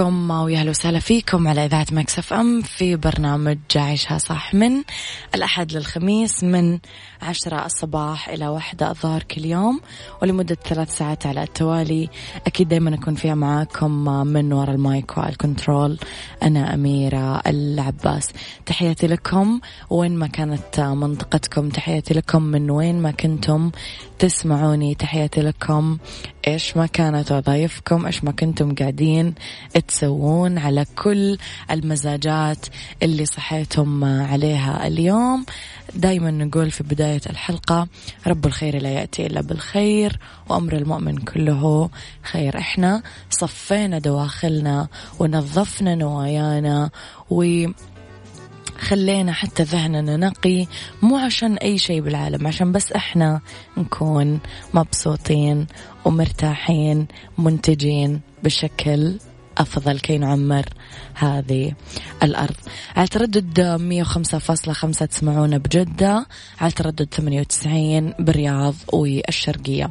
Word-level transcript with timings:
صباحكم 0.00 0.30
ويا 0.30 0.58
أهلا 0.58 0.70
وسهلا 0.70 0.98
فيكم 0.98 1.48
على 1.48 1.64
إذاعة 1.64 1.86
Mix 1.92 2.32
FM 2.32 2.62
في 2.62 2.96
برنامج 2.96 3.58
عيشها 3.76 4.18
صح 4.18 4.54
من 4.54 4.82
الأحد 5.34 5.72
للخميس 5.72 6.44
من 6.44 6.78
عشرة 7.22 7.66
الصباح 7.66 8.28
إلى 8.28 8.48
واحدة 8.48 8.90
الظهر 8.90 9.22
كل 9.22 9.44
يوم 9.44 9.80
ولمدة 10.22 10.54
ثلاث 10.54 10.96
ساعات 10.96 11.26
على 11.26 11.42
التوالي. 11.42 12.08
أكيد 12.46 12.68
دائما 12.68 12.94
أكون 12.94 13.14
فيها 13.14 13.34
معاكم 13.34 13.90
من 14.26 14.52
وراء 14.52 14.74
ال 14.74 14.85
mic 14.85 15.18
وال 15.18 15.36
control 15.36 15.98
أنا 16.42 16.74
أميرة 16.74 17.40
العباس. 17.46 18.28
تحياتي 18.66 19.06
لكم. 19.06 19.60
وين 19.90 20.16
ما 20.16 20.26
كانت 20.26 20.80
منطقتكم 20.80 21.68
تحياتي 21.68 22.14
لكم. 22.14 22.42
من 22.42 22.70
وين 22.70 23.02
ما 23.02 23.10
كنتم 23.10 23.70
تسمعوني 24.20 24.94
تحياتي 24.94 25.40
لكم. 25.40 25.98
إيش 26.48 26.76
ما 26.76 26.86
كانت 26.86 27.32
وظايفكم 27.32 28.06
إيش 28.06 28.24
ما 28.24 28.32
كنتم 28.32 28.74
قاعدين 28.74 29.34
تسوون 29.88 30.58
على 30.58 30.84
كل 30.96 31.38
المزاجات 31.70 32.66
اللي 33.02 33.26
صحيتم 33.26 34.04
عليها 34.04 34.86
اليوم. 34.86 35.46
دايما 35.94 36.30
نقول 36.30 36.70
في 36.70 36.82
بداية 36.82 37.20
الحلقة 37.30 37.88
رب 38.26 38.46
الخير 38.46 38.82
لا 38.82 38.88
يأتي 38.88 39.26
إلا 39.26 39.40
بالخير 39.40 40.18
وأمر 40.48 40.72
المؤمن 40.76 41.16
كله 41.18 41.90
خير. 42.22 42.58
إحنا 42.58 43.02
صفينا 43.30 43.98
دواخلنا 43.98 44.88
ونظفنا 45.18 45.94
نوايانا 45.94 46.90
و 47.30 47.66
خلينا 48.80 49.32
حتى 49.32 49.62
ذهننا 49.62 50.16
نقي 50.16 50.66
مو 51.02 51.16
عشان 51.16 51.56
أي 51.56 51.78
شيء 51.78 52.00
بالعالم 52.00 52.46
عشان 52.46 52.72
بس 52.72 52.92
إحنا 52.92 53.40
نكون 53.76 54.40
مبسوطين 54.74 55.66
ومرتاحين 56.04 57.06
منتجين 57.38 58.20
بشكل 58.44 59.18
أفضل. 59.58 59.98
كي 59.98 60.18
نعمر 60.18 60.64
هذه 61.14 61.72
الأرض. 62.22 62.54
على 62.96 63.06
تردد 63.06 63.78
105.5 63.78 65.06
تسمعونا 65.06 65.58
بجدة 65.58 66.26
على 66.60 66.72
تردد 66.72 67.08
98 67.14 68.14
بالرياض 68.18 68.74
والشرقية. 68.92 69.90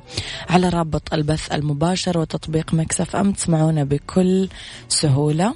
على 0.49 0.69
رابط 0.69 1.13
البث 1.13 1.51
المباشر 1.51 2.17
وتطبيق 2.17 2.73
Mix 2.73 3.15
FM 3.15 3.31
تسمعونا 3.31 3.83
بكل 3.83 4.49
سهولة. 4.87 5.53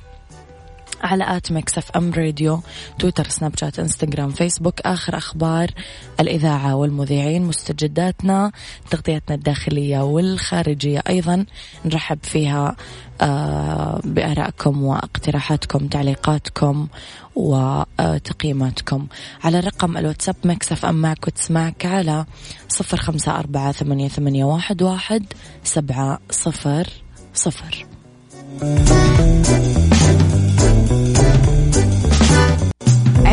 على 1.03 1.37
at 1.37 1.51
Mix 1.51 1.77
FM 1.77 2.13
Radio 2.13 2.59
تويتر 2.99 3.29
سناب 3.29 3.57
شات 3.57 3.79
إنستغرام 3.79 4.31
فيسبوك. 4.31 4.81
آخر 4.81 5.17
أخبار 5.17 5.71
الإذاعة 6.19 6.75
والمذيعين 6.75 7.43
مستجداتنا 7.43 8.51
تغطيتنا 8.89 9.35
الداخلية 9.35 9.99
والخارجية 9.99 11.03
أيضا. 11.09 11.45
نرحب 11.85 12.19
فيها 12.23 12.75
آه 13.21 14.01
بآرائكم 14.03 14.83
واقتراحاتكم 14.83 15.87
تعليقاتكم 15.87 16.87
وتقييماتكم. 17.35 19.07
على 19.43 19.59
رقم 19.59 19.97
الواتساب 19.97 20.35
Mix 20.45 20.71
FM 20.71 20.95
معك 20.95 21.27
وتسمعك 21.27 21.85
على 21.85 22.25
صفر 22.69 22.97
خمسة 22.97 23.39
أربعة 23.39 23.71
ثمانية, 23.71 24.07
ثمانية 24.07 24.45
واحد, 24.45 24.81
واحد 24.81 25.25
سبعة 25.63 26.19
صفر 26.31 26.87
صفر. 27.33 27.85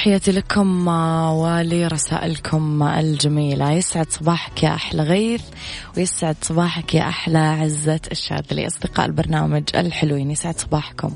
تحياتي 0.00 0.32
لكم 0.32 0.88
ولرسائلكم 1.28 2.82
الجميلة. 2.82 3.72
يسعد 3.72 4.06
صباحك 4.10 4.62
يا 4.62 4.74
أحلى 4.74 5.02
غيث 5.02 5.42
ويسعد 5.96 6.36
صباحك 6.42 6.94
يا 6.94 7.08
أحلى 7.08 7.38
عزة 7.38 8.00
الشاذلي. 8.12 8.66
أصدقاء 8.66 9.06
البرنامج 9.06 9.62
الحلوين 9.74 10.30
يسعد 10.30 10.58
صباحكم. 10.58 11.14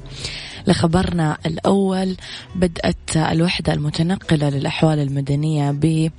لخبرنا 0.67 1.37
الأول 1.47 2.17
بدأت 2.55 3.17
الوحدة 3.17 3.72
المتنقلة 3.72 4.49
للأحوال 4.49 4.99
المدنية 4.99 5.71
ب 5.71 6.11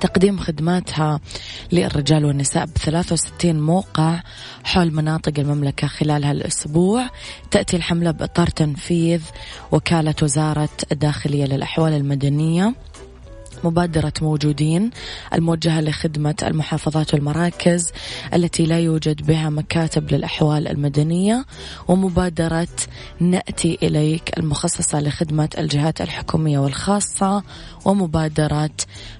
تقديم 0.00 0.38
خدماتها 0.38 1.20
للرجال 1.72 2.24
والنساء 2.24 2.66
ب 2.66 2.78
63 2.78 3.60
موقع 3.60 4.20
حول 4.64 4.94
مناطق 4.94 5.32
المملكة 5.38 5.86
خلال 5.86 6.24
هالأسبوع. 6.24 7.08
تأتي 7.50 7.76
الحملة 7.76 8.10
بإطار 8.10 8.46
تنفيذ 8.46 9.22
وكالة 9.72 10.14
وزارة 10.22 10.68
الداخلية 10.92 11.44
للأحوال 11.44 11.92
المدنية. 11.92 12.74
مبادرة 13.64 14.12
موجودين 14.22 14.90
الموجهة 15.34 15.80
لخدمة 15.80 16.34
المحافظات 16.42 17.14
والمراكز 17.14 17.92
التي 18.34 18.66
لا 18.66 18.78
يوجد 18.78 19.26
بها 19.26 19.50
مكاتب 19.50 20.12
للأحوال 20.12 20.68
المدنية 20.68 21.44
ومبادرة 21.88 22.68
نأتي 23.20 23.78
إليك 23.82 24.38
المخصصة 24.38 25.00
لخدمة 25.00 25.48
الجهات 25.58 26.00
الحكومية 26.00 26.58
والخاصة 26.58 27.42
ومبادرة 27.84 28.70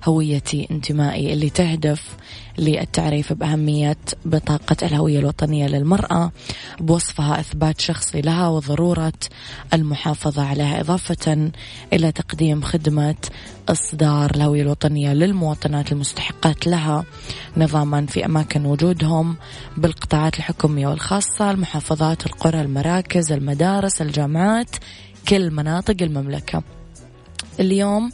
هويتي 0.05 0.69
انتمائي 0.71 1.33
اللي 1.33 1.51
تهدف 1.51 2.17
للتعريف 2.59 3.33
بأهمية 3.33 3.97
بطاقة 4.25 4.77
الهوية 4.83 5.19
الوطنية 5.19 5.67
للمرأة 5.67 6.33
بوصفها 6.81 7.41
إثبات 7.41 7.81
شخصي 7.81 8.21
لها 8.21 8.49
وضرورة 8.49 9.13
المحافظة 9.75 10.43
عليها 10.43 10.81
إضافة 10.81 11.51
إلى 11.93 12.13
تقديم 12.13 12.63
خدمة 12.63 13.15
إصدار 13.69 14.31
الهوية 14.35 14.63
الوطنية 14.63 15.13
للمواطنات 15.13 15.93
المستحقات 15.93 16.67
لها 16.67 17.05
نظاما 17.57 18.07
في 18.07 18.25
أماكن 18.25 18.67
وجودهم 18.67 19.37
بالقطاعات 19.77 20.39
الحكومية 20.39 20.87
والخاصة 20.87 21.51
المحافظات 21.51 22.27
القرى 22.27 22.61
المراكز 22.61 23.33
المدارس 23.33 24.03
الجامعات 24.03 24.71
كل 25.29 25.51
مناطق 25.51 25.97
المملكة. 26.03 26.63
اليوم 27.61 28.11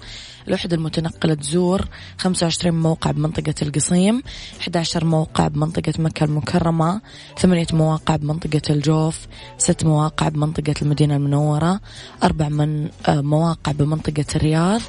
الوحدة 0.48 0.76
المتنقلة 0.76 1.34
تزور 1.34 1.88
25 2.18 2.74
موقع 2.74 3.10
بمنطقة 3.10 3.54
القصيم 3.62 4.22
11 4.60 5.04
موقع 5.04 5.48
بمنطقة 5.48 5.92
مكة 5.98 6.24
المكرمة 6.24 7.00
8 7.38 7.66
مواقع 7.72 8.16
بمنطقة 8.16 8.62
الجوف 8.70 9.26
6 9.58 9.86
مواقع 9.86 10.28
بمنطقة 10.28 10.74
المدينة 10.82 11.16
المنورة 11.16 11.80
4 12.22 12.48
من 12.48 12.88
مواقع 13.08 13.72
بمنطقة 13.72 14.24
الرياض 14.36 14.80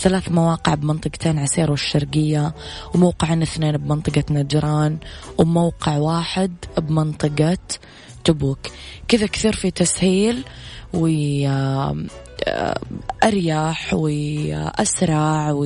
ثلاث 0.00 0.28
مواقع 0.28 0.74
بمنطقتين 0.74 1.38
عسير 1.38 1.70
والشرقية 1.70 2.54
وموقعين 2.94 3.42
اثنين 3.42 3.76
بمنطقة 3.76 4.24
نجران 4.30 4.98
وموقع 5.38 5.96
واحد 5.96 6.52
بمنطقة 6.78 7.58
تبوك. 8.24 8.58
كذا 9.08 9.26
كثير 9.26 9.52
في 9.52 9.70
تسهيل. 9.70 10.44
وأرياح 10.94 12.10
وأسرع 13.94 15.50
و 15.52 15.64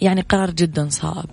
يعني 0.00 0.20
قرار 0.20 0.50
جدا 0.50 0.88
صعب. 0.90 1.30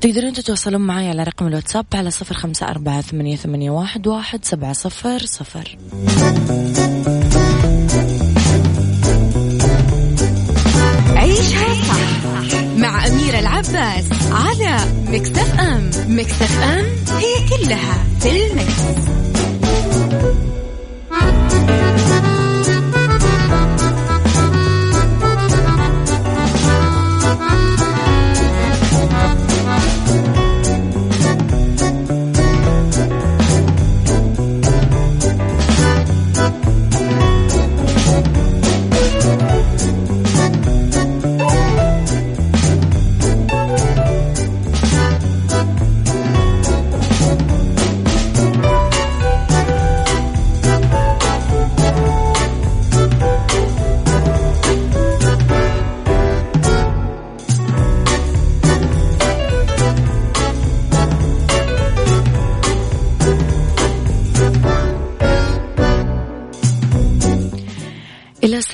تقدرون 0.00 0.32
تتواصلون 0.32 0.80
معي 0.80 1.08
على 1.08 1.22
رقم 1.22 1.46
الواتساب 1.46 1.86
على 1.94 2.10
صفر 2.10 2.34
خمسة 2.34 2.68
أربعة 2.68 3.00
ثمانية, 3.00 3.36
ثمانية 3.36 3.70
واحد, 3.70 4.06
واحد 4.06 4.44
سبعة 4.44 4.72
صفر 4.72 5.18
صفر. 5.18 5.78
عيشها 11.16 11.74
صح 11.88 12.08
مع 12.76 13.06
أميرة 13.06 13.38
العباس 13.38 14.04
على 14.32 14.76
مكتف 15.08 15.60
أم. 15.60 15.90
مكتف 16.08 16.60
أم 16.62 16.86
هي 17.18 17.48
كلها 17.48 18.04
في 18.20 18.46
المكتف. 18.46 19.37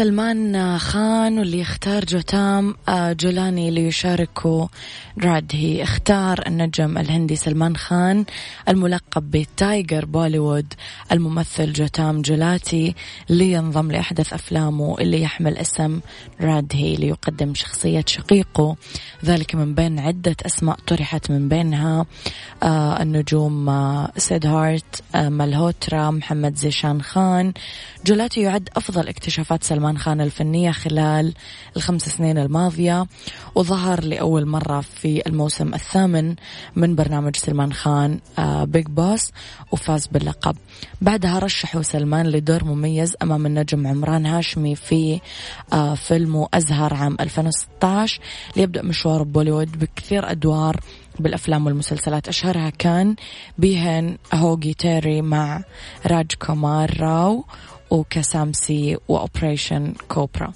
سلمان 0.05 0.79
خان 0.79 1.39
واللي 1.39 1.59
يختار 1.61 2.05
جوتام 2.05 2.75
آه، 2.89 3.13
جولاتي 3.13 3.71
ليشاركوا 3.71 4.67
رادهي 5.23 5.83
اختار 5.83 6.45
النجم 6.47 6.99
الهندي 6.99 7.37
سلمان 7.37 7.77
خان 7.77 8.25
الملقب 8.69 9.31
بتايجر 9.31 10.05
بوليوود 10.05 10.75
الممثل 11.13 11.73
جوتام 11.73 12.23
جولاتي 12.23 12.95
لينضم 13.29 13.91
لأحدث 13.91 14.33
أفلامه 14.33 14.99
اللي 14.99 15.23
يحمل 15.23 15.59
اسم 15.59 16.01
رادهي 16.41 16.97
ليقدم 16.97 17.55
شخصية 17.55 18.05
شقيقه. 18.07 18.77
ذلك 19.25 19.55
من 19.55 19.75
بين 19.75 19.99
عدة 19.99 20.37
أسماء 20.47 20.79
طرحت 20.87 21.31
من 21.31 21.49
بينها. 21.49 22.07
آه، 22.63 23.03
النجوم 23.03 23.69
آه، 23.69 24.13
سيدهارت 24.17 25.03
ملهوترا 25.15 26.11
محمد 26.11 26.57
زيشان 26.57 27.03
خان. 27.03 27.53
جولاتي 28.07 28.41
يعد 28.41 28.69
أفضل 28.77 29.09
اكتشافات 29.09 29.65
سلمان 29.65 29.99
خان 29.99 30.21
الفنية 30.21 30.71
خلال 30.71 31.35
الخمس 31.77 32.09
سنين 32.09 32.39
الماضية 32.39 33.07
وظهر 33.55 34.05
لأول 34.05 34.47
مرة 34.47 34.81
في 34.81 35.04
الموسم 35.05 35.75
الثامن 35.75 36.35
من 36.77 36.95
برنامج 36.95 37.37
سلمان 37.37 37.73
خان 37.73 38.19
بيج 38.65 38.87
بوس 38.87 39.31
وفاز 39.73 40.07
باللقب. 40.07 40.57
بعدها 41.01 41.39
رشحوا 41.39 41.83
سلمان 41.83 42.27
لدور 42.27 42.65
مميز 42.65 43.17
أمام 43.23 43.47
النجم 43.47 43.87
عمران 43.87 44.27
هاشمي 44.27 44.75
في 44.77 45.21
آه، 45.73 45.95
فيلمه 45.95 46.49
أزهر 46.55 46.95
عام 46.95 47.17
2016 47.21 48.21
ليبدأ 48.57 48.83
مشوار 48.83 49.23
بوليوود 49.23 49.79
بكثير 49.79 50.31
أدوار 50.31 50.81
بالأفلام 51.19 51.67
والمسلسلات. 51.67 52.29
أشهرها 52.29 52.71
كان 52.71 53.17
بيهن 53.59 54.19
هوغي 54.35 54.75
تيري 54.75 55.23
مع 55.23 55.65
راج 56.07 56.33
كومار 56.47 57.01
راو 57.01 57.45
وكسامسي 57.91 58.97
وأوبريشن 59.09 59.95
كوبرا. 60.09 60.53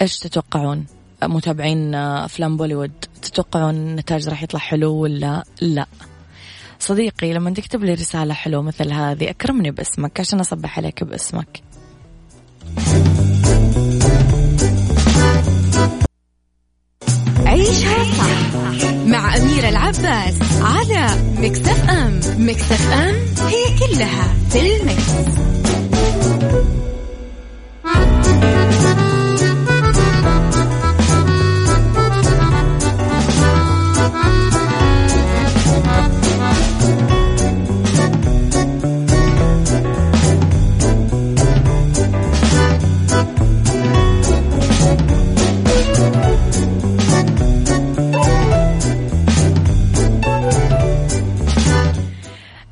إيش 0.00 0.18
تتوقعون؟ 0.18 0.86
متابعين 1.28 1.94
أفلام 1.94 2.56
بوليوود 2.56 2.92
تتوقعون 3.22 3.74
النتاج 3.74 4.28
راح 4.28 4.42
يطلع 4.42 4.60
حلو 4.60 4.92
ولا 4.92 5.44
لا؟ 5.60 5.86
صديقي 6.78 7.32
لما 7.32 7.50
تكتب 7.50 7.84
لي 7.84 7.94
رسالة 7.94 8.34
حلوة 8.34 8.62
مثل 8.62 8.92
هذه 8.92 9.30
أكرمني 9.30 9.70
باسمك 9.70 10.20
عشان 10.20 10.40
أصبح 10.40 10.78
عليك 10.78 11.04
باسمك. 11.04 11.62
عيشها 17.46 18.04
صح 18.04 18.52
مع 19.06 19.36
أميرة 19.36 19.68
العباس 19.68 20.34
على 20.60 21.06
مكتف 21.38 21.90
أم. 21.90 22.20
مكتف 22.38 22.92
أم 22.92 23.14
هي 23.48 23.78
كلها 23.78 24.34
في 24.50 24.76
المكس. 24.76 25.12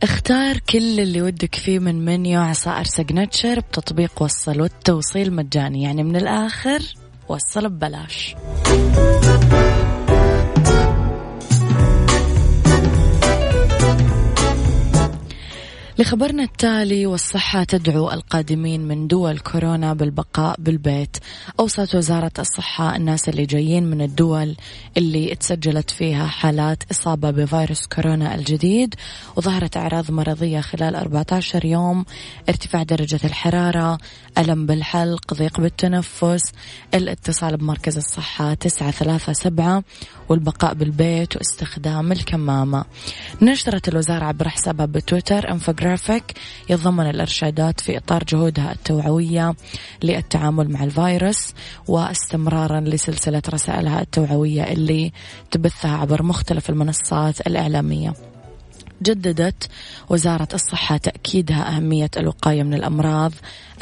اختار 0.03 0.59
كل 0.59 1.01
اللي 1.01 1.23
ودك 1.23 1.55
فيه 1.55 1.79
من 1.79 2.05
منيو 2.05 2.41
عصائر 2.41 2.85
سجنتشر 2.85 3.61
بتطبيق 3.61 4.23
وصل 4.23 4.61
والتوصيل 4.61 5.33
مجاني. 5.33 5.83
يعني 5.83 6.03
من 6.03 6.17
الآخر 6.17 6.81
وصل 7.29 7.69
ببلاش. 7.69 8.35
لخبرنا 16.01 16.43
التالي 16.43 17.07
والصحة 17.07 17.65
تدعو 17.65 18.11
القادمين 18.11 18.81
من 18.81 19.07
دول 19.07 19.39
كورونا 19.39 19.95
بالبقاء 19.95 20.57
بالبيت. 20.59 21.17
أوصت 21.61 21.95
وزارة 21.95 22.33
الصحة 22.39 22.97
الناس 22.97 23.29
اللي 23.29 23.47
جايين 23.47 23.91
من 23.91 24.03
الدول 24.03 24.57
اللي 24.97 25.35
تسجلت 25.35 25.91
فيها 25.91 26.27
حالات 26.27 26.83
إصابة 26.91 27.31
بفيروس 27.31 27.87
كورونا 27.87 28.35
الجديد 28.35 28.95
وظهرت 29.37 29.77
أعراض 29.77 30.11
مرضية 30.11 30.61
خلال 30.61 30.97
14 30.97 31.65
يوم. 31.65 32.05
ارتفاع 32.49 32.83
درجة 32.83 33.21
الحرارة 33.25 33.99
ألم 34.39 34.67
بالحلق 34.67 35.35
ضيق 35.35 35.61
بالتنفس. 35.61 36.53
الاتصال 36.95 37.57
بمركز 37.57 37.97
الصحة 37.97 38.55
937 38.55 39.83
والبقاء 40.31 40.75
بالبيت 40.75 41.37
واستخدام 41.37 42.13
الكمامة 42.13 42.85
نشرت 43.43 43.89
الوزارة 43.89 44.25
عبر 44.25 44.49
حسابها 44.49 44.87
بتويتر 44.87 45.51
انفوجرافيك 45.51 46.35
يتضمن 46.71 47.11
الإرشادات 47.11 47.81
في 47.81 47.97
إطار 47.97 48.25
جهودها 48.25 48.73
التوعوية 48.73 49.55
للتعامل 50.03 50.71
مع 50.71 50.85
الفيروس 50.85 51.55
واستمرارا 51.89 52.81
لسلسلة 52.81 53.43
رسائلها 53.49 54.01
التوعوية 54.01 54.63
اللي 54.63 55.13
تبثها 55.51 55.97
عبر 55.97 56.23
مختلف 56.23 56.71
المنصات 56.71 57.41
الإعلامية. 57.47 58.30
جددت 59.03 59.69
وزارة 60.09 60.49
الصحة 60.55 60.97
تأكيدها 60.97 61.77
أهمية 61.77 62.11
الوقاية 62.17 62.63
من 62.63 62.75
الأمراض 62.75 63.33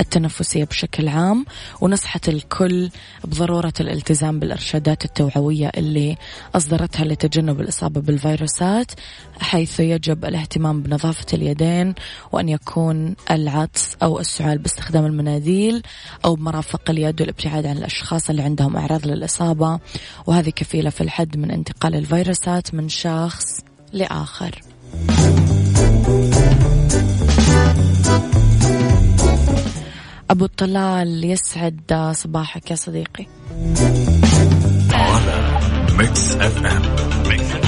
التنفسية 0.01 0.65
بشكل 0.65 1.09
عام 1.09 1.47
ونصحت 1.81 2.29
الكل 2.29 2.91
بضرورة 3.25 3.73
الالتزام 3.81 4.39
بالإرشادات 4.39 5.05
التوعوية 5.05 5.73
اللي 5.77 6.17
أصدرتها 6.55 7.05
لتجنب 7.05 7.61
الإصابة 7.61 8.01
بالفيروسات 8.01 8.93
حيث 9.41 9.81
يجب 9.81 10.25
الاهتمام 10.25 10.83
بنظافة 10.83 11.27
اليدين 11.33 11.95
وأن 12.33 12.49
يكون 12.49 13.15
العطس 13.31 13.97
أو 14.03 14.21
السعال 14.21 14.59
باستخدام 14.59 15.07
المناديل 15.07 15.83
أو 16.25 16.35
بمرافق 16.35 16.91
اليد 16.91 17.21
والابتعاد 17.21 17.67
عن 17.67 17.77
الأشخاص 17.77 18.31
اللي 18.31 18.43
عندهم 18.43 18.77
أعراض 18.77 19.07
للإصابة 19.07 19.79
وهذه 20.27 20.51
كفيلة 20.51 20.91
في 20.91 21.01
الحد 21.01 21.37
من 21.37 21.51
انتقال 21.51 21.95
الفيروسات 21.95 22.75
من 22.75 22.89
شخص 22.89 23.61
لآخر. 23.93 24.68
أبو 30.31 30.45
الطلال 30.45 31.25
يسعد 31.25 32.13
صباحك 32.15 32.71
يا 32.71 32.77
صديقي. 32.77 33.27
على 34.93 35.59
Mix 35.99 36.33
FM. 36.33 36.83
Mix 37.29 37.68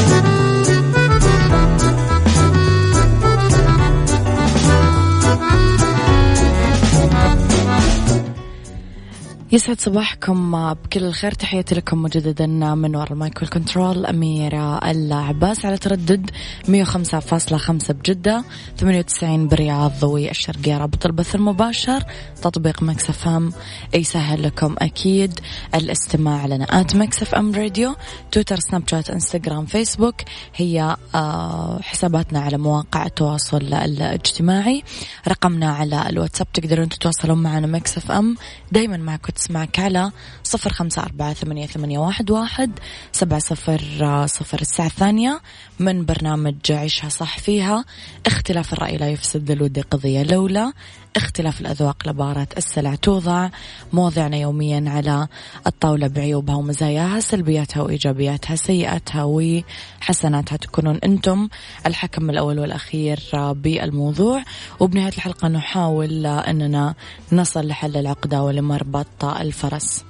يسعد 9.53 9.81
صباحكم 9.81 10.73
بكل 10.73 11.03
الخير. 11.03 11.31
تحياتي 11.31 11.75
لكم 11.75 12.01
مجددا 12.01 12.47
من 12.75 12.95
وراء 12.95 13.11
ال 13.11 13.19
mic 13.19 13.41
وال 13.41 13.55
control 13.55 14.05
أميرة 14.05 14.77
العباس. 14.77 15.65
على 15.65 15.77
تردد 15.77 16.29
105.5 16.67 17.93
بجدة 17.93 18.43
98 18.77 19.47
بالرياض 19.47 20.03
والشرقية 20.03 20.77
رابط 20.77 21.05
البث 21.05 21.35
المباشر 21.35 22.03
تطبيق 22.41 22.83
Mix 22.83 23.27
FM. 23.27 23.53
يسهل 23.93 24.43
لكم 24.43 24.75
أكيد 24.79 25.39
الاستماع 25.75 26.45
لنا. 26.45 26.81
at 26.81 26.95
Mix 26.95 27.35
FM 27.35 27.55
Radio 27.55 27.95
تويتر 28.31 28.59
سناب 28.59 28.87
شات 28.87 29.09
إنستغرام 29.09 29.65
فيسبوك 29.65 30.15
هي 30.55 30.97
آه، 31.15 31.79
حساباتنا 31.81 32.39
على 32.39 32.57
مواقع 32.57 33.05
التواصل 33.05 33.73
الاجتماعي. 33.73 34.83
رقمنا 35.27 35.69
على 35.73 36.09
الواتساب 36.09 36.51
تقدرون 36.51 36.89
تتواصلون 36.89 37.43
معنا 37.43 37.67
Mix 37.67 38.11
FM. 38.11 38.35
دايما 38.71 38.97
معكم 38.97 39.40
تسمعك 39.41 39.79
على 39.79 40.11
صفر 40.43 40.69
خمسة 40.69 41.03
أربعة 41.03 41.33
ثمانية, 41.33 41.65
ثمانية 41.65 41.99
واحد, 41.99 42.31
واحد 42.31 42.71
سبعة 43.11 43.39
صفر 43.39 43.81
صفر. 44.27 44.61
الساعة 44.61 44.87
الثانية 44.87 45.41
من 45.79 46.05
برنامج 46.05 46.71
عيشها 46.71 47.09
صح 47.09 47.39
فيها. 47.39 47.85
اختلاف 48.25 48.73
الرأي 48.73 48.97
لا 48.97 49.09
يفسد 49.09 49.51
الود 49.51 49.79
قضية 49.79 50.23
لولا. 50.23 50.73
اختلاف 51.15 51.61
الأذواق 51.61 52.07
لبارة 52.07 52.47
السلع 52.57 52.95
توضع 52.95 53.49
مواضعنا 53.93 54.37
يوميا 54.37 54.83
على 54.87 55.27
الطاولة 55.67 56.07
بعيوبها 56.07 56.55
ومزاياها 56.55 57.19
سلبياتها 57.19 57.81
وإيجابياتها 57.81 58.55
سيئاتها 58.55 59.23
وحسناتها. 59.23 60.55
تكونون 60.57 60.99
أنتم 61.03 61.49
الحكم 61.85 62.29
الأول 62.29 62.59
والأخير 62.59 63.19
بالموضوع. 63.33 64.43
وبنهاية 64.79 65.13
الحلقة 65.13 65.47
نحاول 65.47 66.25
أننا 66.25 66.95
نصل 67.31 67.67
لحل 67.67 67.97
العقدة 67.97 68.43
ولمربط 68.43 69.25
الفرس. 69.25 70.03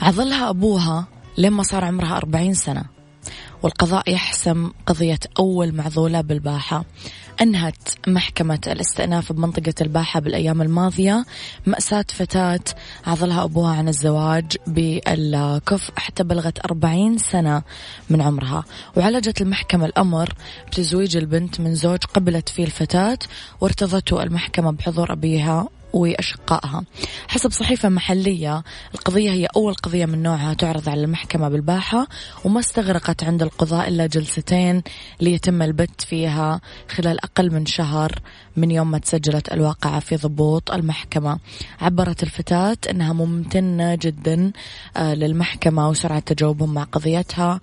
عضلها 0.00 0.50
أبوها 0.50 1.06
لما 1.38 1.62
صار 1.62 1.84
عمرها 1.84 2.16
أربعين 2.16 2.54
سنة. 2.54 2.84
والقضاء 3.62 4.10
يحسم 4.10 4.70
قضية 4.86 5.18
أول 5.38 5.74
معضولة 5.74 6.20
بالباحة. 6.20 6.84
أنهت 7.40 7.88
محكمة 8.06 8.60
الاستئناف 8.66 9.32
بمنطقة 9.32 9.74
الباحة 9.80 10.20
بالأيام 10.20 10.62
الماضية. 10.62 11.24
مأساة 11.66 12.04
فتاة 12.08 12.60
عضلها 13.06 13.44
أبوها 13.44 13.76
عن 13.76 13.88
الزواج 13.88 14.56
بالكف 14.66 15.90
حتى 15.96 16.24
بلغت 16.24 16.64
أربعين 16.64 17.18
سنة 17.18 17.62
من 18.10 18.20
عمرها. 18.20 18.64
وعالجت 18.96 19.40
المحكمة 19.40 19.86
الأمر 19.86 20.34
بتزويج 20.66 21.16
البنت 21.16 21.60
من 21.60 21.74
زوج 21.74 21.98
قبلت 22.14 22.48
فيه 22.48 22.64
الفتاة 22.64 23.18
وارتضته 23.60 24.22
المحكمة 24.22 24.70
بحضور 24.70 25.12
أبيها. 25.12 25.68
وأشقائها. 25.96 26.84
حسب 27.28 27.50
صحيفة 27.50 27.88
محلية 27.88 28.62
القضية 28.94 29.30
هي 29.30 29.46
أول 29.56 29.74
قضية 29.74 30.06
من 30.06 30.22
نوعها 30.22 30.54
تعرض 30.54 30.88
على 30.88 31.04
المحكمة 31.04 31.48
بالباحة 31.48 32.06
وما 32.44 32.60
استغرقت 32.60 33.24
عند 33.24 33.42
القضاء 33.42 33.88
إلا 33.88 34.06
جلستين 34.06 34.82
ليتم 35.20 35.62
البت 35.62 36.00
فيها 36.00 36.60
خلال 36.88 37.24
أقل 37.24 37.52
من 37.52 37.66
شهر 37.66 38.12
من 38.56 38.70
يوم 38.70 38.90
ما 38.90 38.98
تسجلت 38.98 39.52
الواقعة 39.52 40.00
في 40.00 40.16
ضبوط 40.16 40.70
المحكمة. 40.70 41.38
عبرت 41.80 42.22
الفتاة 42.22 42.76
أنها 42.90 43.12
ممتنة 43.12 43.94
جدا 43.94 44.52
آه، 44.96 45.14
للمحكمة 45.14 45.88
وسرعة 45.88 46.18
تجاوبهم 46.18 46.74
مع 46.74 46.82
قضيتها 46.82 47.60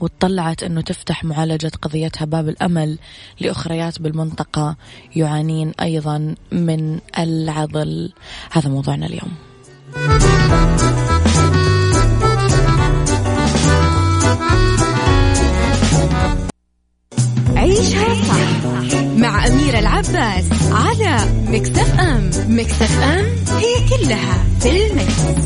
وطلعت 0.00 0.62
أنه 0.62 0.80
تفتح 0.80 1.24
معالجة 1.24 1.70
قضيتها 1.82 2.24
باب 2.24 2.48
الأمل 2.48 2.98
لأخريات 3.40 4.02
بالمنطقة 4.02 4.76
يعانين 5.16 5.72
أيضا 5.80 6.34
من 6.52 6.98
العضل. 7.18 8.12
هذا 8.52 8.68
موضوعنا 8.68 9.06
اليوم. 9.06 9.34
عيشها 17.56 18.14
صح 18.14 19.00
مع 19.16 19.46
أميرة 19.46 19.78
العباس 19.78 20.44
على 20.72 21.16
مكتف 21.48 22.00
أم. 22.00 22.30
مكتف 22.48 23.00
أم 23.02 23.26
هي 23.58 23.88
كلها 23.88 24.44
في 24.60 24.86
المكس. 24.86 25.40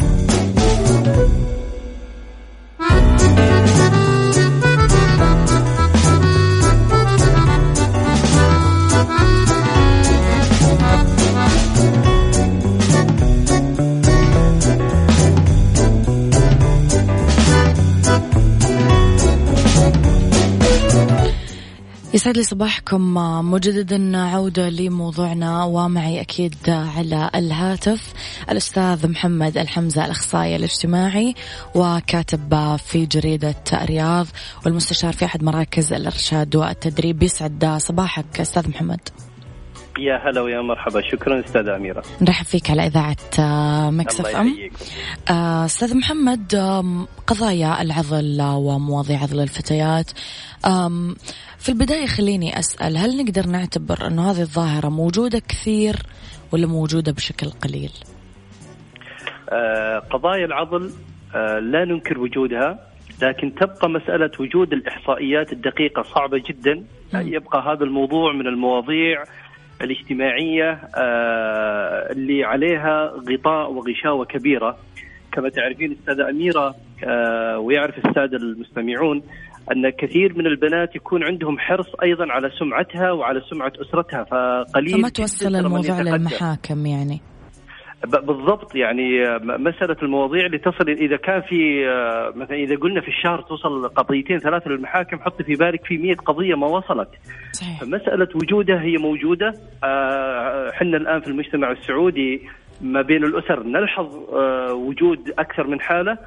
يسعد 22.14 22.36
لي 22.36 22.42
صباحكم. 22.42 23.14
مجددا 23.50 24.18
عودة 24.18 24.68
لموضوعنا 24.68 25.64
ومعي 25.64 26.20
أكيد 26.20 26.56
على 26.68 27.30
الهاتف 27.34 28.12
الأستاذ 28.50 29.10
محمد 29.10 29.58
الحمزة 29.58 30.04
الأخصائي 30.04 30.56
الاجتماعي 30.56 31.34
وكاتب 31.74 32.76
في 32.76 33.06
جريدة 33.06 33.54
رياض 33.74 34.26
والمستشار 34.66 35.12
في 35.12 35.24
أحد 35.24 35.44
مراكز 35.44 35.92
الإرشاد 35.92 36.56
والتدريب. 36.56 37.22
يسعد 37.22 37.76
صباحك 37.78 38.40
أستاذ 38.40 38.68
محمد. 38.68 39.00
يا 39.98 40.16
هلا 40.28 40.40
ويا 40.40 40.60
مرحبا. 40.60 41.00
شكرا 41.12 41.40
أستاذ 41.40 41.68
أميرة. 41.68 42.02
نرحب 42.20 42.44
فيك 42.44 42.70
على 42.70 42.86
إذاعة 42.86 43.16
مكسف 43.90 44.26
إم. 44.26 44.70
آه، 45.30 45.64
أستاذ 45.64 45.96
محمد 45.96 46.54
قضايا 47.26 47.82
العضل 47.82 48.42
ومواضيع 48.42 49.22
عضل 49.22 49.40
الفتيات. 49.40 50.10
في 51.64 51.72
البداية 51.72 52.06
خليني 52.06 52.58
أسأل 52.58 52.96
هل 52.96 53.24
نقدر 53.24 53.46
نعتبر 53.46 54.06
أنه 54.06 54.30
هذه 54.30 54.40
الظاهرة 54.40 54.88
موجودة 54.88 55.38
كثير 55.38 55.96
ولا 56.52 56.66
موجودة 56.66 57.12
بشكل 57.12 57.46
قليل؟ 57.46 57.90
آه، 59.52 59.98
قضايا 59.98 60.44
العضل 60.44 60.90
آه، 61.34 61.58
لا 61.58 61.84
ننكر 61.84 62.18
وجودها 62.18 62.78
لكن 63.22 63.54
تبقى 63.54 63.90
مسألة 63.90 64.30
وجود 64.40 64.72
الإحصائيات 64.72 65.52
الدقيقة 65.52 66.02
صعبة 66.02 66.42
جدا 66.48 66.84
يبقى 67.14 67.62
هذا 67.72 67.84
الموضوع 67.84 68.32
من 68.32 68.46
المواضيع 68.46 69.24
الاجتماعية 69.80 70.70
آه، 70.96 72.12
اللي 72.12 72.44
عليها 72.44 73.12
غطاء 73.30 73.72
وغشاوة 73.72 74.24
كبيرة 74.24 74.78
كما 75.32 75.48
تعرفين 75.48 75.92
السادة 75.92 76.30
أميرة 76.30 76.74
ويعرف 77.58 77.98
السادة 77.98 78.36
المستمعون 78.36 79.22
أن 79.72 79.90
كثير 79.90 80.38
من 80.38 80.46
البنات 80.46 80.96
يكون 80.96 81.24
عندهم 81.24 81.58
حرص 81.58 81.86
أيضا 82.02 82.32
على 82.32 82.50
سمعتها 82.58 83.12
وعلى 83.12 83.42
سمعة 83.50 83.72
أسرتها 83.80 84.24
فقليل 84.24 84.92
فما 84.92 85.08
توصل 85.08 85.56
الموضوع 85.56 86.00
للمحاكم 86.00 86.86
يعني. 86.86 87.20
بالضبط 88.06 88.74
يعني 88.74 89.38
مسألة 89.42 89.96
المواضيع 90.02 90.46
اللي 90.46 90.58
تصل 90.58 90.88
إذا 90.88 91.16
كان 91.16 91.40
في 91.40 91.88
آه، 91.88 92.32
مثلا 92.36 92.56
إذا 92.56 92.76
قلنا 92.76 93.00
في 93.00 93.08
الشهر 93.08 93.42
توصل 93.42 93.88
قضيتين 93.88 94.38
ثلاثة 94.38 94.70
للمحاكم 94.70 95.18
حط 95.18 95.42
في 95.42 95.54
بالك 95.54 95.84
في 95.84 95.98
مية 95.98 96.14
قضية 96.14 96.54
ما 96.54 96.66
وصلت. 96.66 97.08
صحيح. 97.52 97.80
فمسألة 97.80 98.28
وجودها 98.34 98.80
هي 98.82 98.96
موجودة. 98.96 99.54
آه، 99.84 100.70
حنا 100.72 100.96
الآن 100.96 101.20
في 101.20 101.28
المجتمع 101.28 101.70
السعودي 101.70 102.42
ما 102.80 103.02
بين 103.02 103.24
الأسر 103.24 103.62
نلحظ 103.62 104.16
آه، 104.34 104.74
وجود 104.74 105.34
أكثر 105.38 105.66
من 105.66 105.80
حالة. 105.80 106.18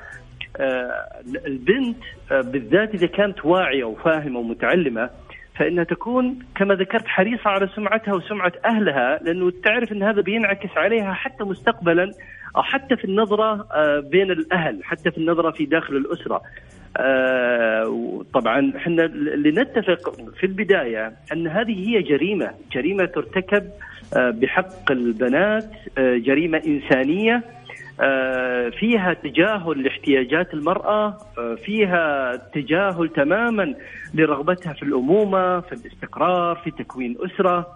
البنت 1.45 1.97
بالذات 2.31 2.93
إذا 2.93 3.07
كانت 3.07 3.45
واعية 3.45 3.83
وفاهمة 3.83 4.39
ومتعلمة 4.39 5.09
فإنها 5.59 5.83
تكون 5.83 6.39
كما 6.55 6.75
ذكرت 6.75 7.07
حريصة 7.07 7.49
على 7.49 7.69
سمعتها 7.75 8.13
وسمعة 8.13 8.51
أهلها 8.65 9.19
لأنه 9.23 9.51
تعرف 9.63 9.91
إن 9.91 10.03
هذا 10.03 10.21
بينعكس 10.21 10.77
عليها 10.77 11.13
حتى 11.13 11.43
مستقبلا 11.43 12.11
أو 12.55 12.63
حتى 12.63 12.95
في 12.95 13.05
النظرة 13.05 13.67
آه، 13.73 13.99
بين 13.99 14.31
الأهل 14.31 14.83
حتى 14.83 15.11
في 15.11 15.17
النظرة 15.17 15.51
في 15.51 15.65
داخل 15.65 15.95
الأسرة. 15.95 16.41
آه، 16.97 18.23
طبعا 18.33 18.73
إحنا 18.77 19.01
لنتفق 19.35 20.15
في 20.39 20.45
البداية 20.45 21.13
أن 21.33 21.47
هذه 21.47 21.89
هي 21.89 22.01
جريمة. 22.01 22.51
جريمة 22.71 23.05
ترتكب 23.05 23.69
آه، 24.17 24.29
بحق 24.29 24.91
البنات 24.91 25.69
جريمة 25.97 26.61
إنسانية. 26.67 27.43
فيها 28.79 29.13
تجاهل 29.23 29.83
لاحتياجات 29.83 30.53
المرأة 30.53 31.17
فيها 31.65 32.35
تجاهل 32.53 33.09
تماما 33.09 33.75
لرغبتها 34.13 34.73
في 34.73 34.83
الأمومة 34.83 35.59
في 35.59 35.71
الاستقرار 35.71 36.55
في 36.55 36.71
تكوين 36.71 37.17
أسرة. 37.25 37.67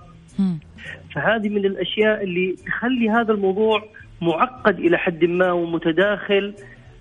فهذه 1.16 1.50
من 1.50 1.66
الأشياء 1.66 2.24
اللي 2.24 2.56
تخلي 2.66 3.10
هذا 3.10 3.34
الموضوع 3.34 3.84
معقد 4.22 4.80
إلى 4.80 4.98
حد 4.98 5.26
ما 5.26 5.52
ومتداخل 5.52 6.54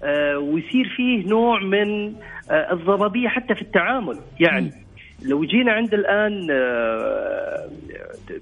آه، 0.02 0.38
ويصير 0.38 0.92
فيه 0.96 1.28
نوع 1.28 1.60
من 1.62 2.14
آه، 2.50 2.72
الضبابيه 2.72 3.28
حتى 3.28 3.54
في 3.54 3.62
التعامل. 3.62 4.18
يعني 4.40 4.70
لو 5.22 5.44
جينا 5.44 5.72
عند 5.72 5.94
الآن 5.94 6.46
آه، 6.50 7.68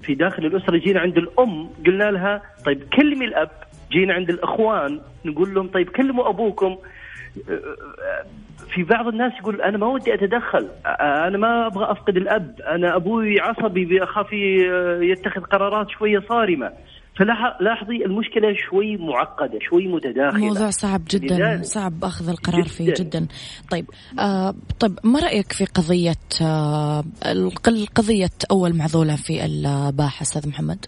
في 0.01 0.15
داخل 0.15 0.45
الأسرة 0.45 0.77
جينا 0.77 0.99
عند 0.99 1.17
الأم 1.17 1.69
قلنا 1.85 2.03
لها 2.03 2.41
طيب 2.65 2.83
كلمي 2.93 3.25
الأب. 3.25 3.51
جينا 3.91 4.13
عند 4.13 4.29
الإخوان 4.29 5.01
نقول 5.25 5.53
لهم 5.53 5.67
طيب 5.67 5.89
كلموا 5.89 6.29
أبوكم. 6.29 6.77
في 8.73 8.83
بعض 8.83 9.07
الناس 9.07 9.33
يقول 9.39 9.61
أنا 9.61 9.77
ما 9.77 9.87
ودي 9.87 10.13
أتدخل 10.13 10.67
أنا 11.01 11.37
ما 11.37 11.67
أبغى 11.67 11.91
أفقد 11.91 12.17
الأب 12.17 12.61
أنا 12.61 12.95
أبوي 12.95 13.39
عصبي 13.39 14.03
اخاف 14.03 14.33
يتخذ 15.01 15.41
قرارات 15.41 15.89
شوية 15.89 16.19
صارمة. 16.29 16.71
فلاحظي 17.19 18.05
المشكلة 18.05 18.55
شوي 18.69 18.97
معقدة 18.97 19.59
شوي 19.69 19.87
متداخلة. 19.87 20.39
موضوع 20.39 20.69
صعب 20.69 21.01
جدا 21.09 21.61
صعب 21.63 22.03
أخذ 22.03 22.29
القرار 22.29 22.61
جداً. 22.61 22.69
فيه 22.69 22.93
جدا. 22.93 23.27
طيب 23.71 23.85
آه 24.19 24.53
طيب 24.79 24.99
ما 25.03 25.19
رأيك 25.19 25.53
في 25.53 25.65
قضية 25.65 26.41
آه 26.41 27.03
قضية 27.95 28.29
أول 28.51 28.77
معذولة 28.77 29.15
في 29.15 29.45
الباحة 29.45 30.21
أستاذ 30.21 30.49
محمد؟ 30.49 30.85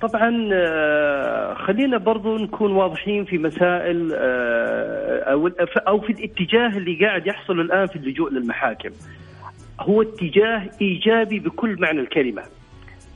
طبعا 0.00 0.48
آه، 0.52 1.54
خلينا 1.54 1.98
برضو 1.98 2.38
نكون 2.38 2.72
واضحين 2.72 3.24
في 3.24 3.38
مسائل 3.38 4.12
آه، 4.14 5.50
أو 5.88 6.00
في 6.00 6.12
الاتجاه 6.12 6.68
اللي 6.68 7.06
قاعد 7.06 7.26
يحصل 7.26 7.60
الآن 7.60 7.86
في 7.86 7.96
اللجوء 7.96 8.30
للمحاكم. 8.32 8.90
هو 9.80 10.02
اتجاه 10.02 10.70
إيجابي 10.80 11.38
بكل 11.38 11.76
معنى 11.80 12.00
الكلمة. 12.00 12.42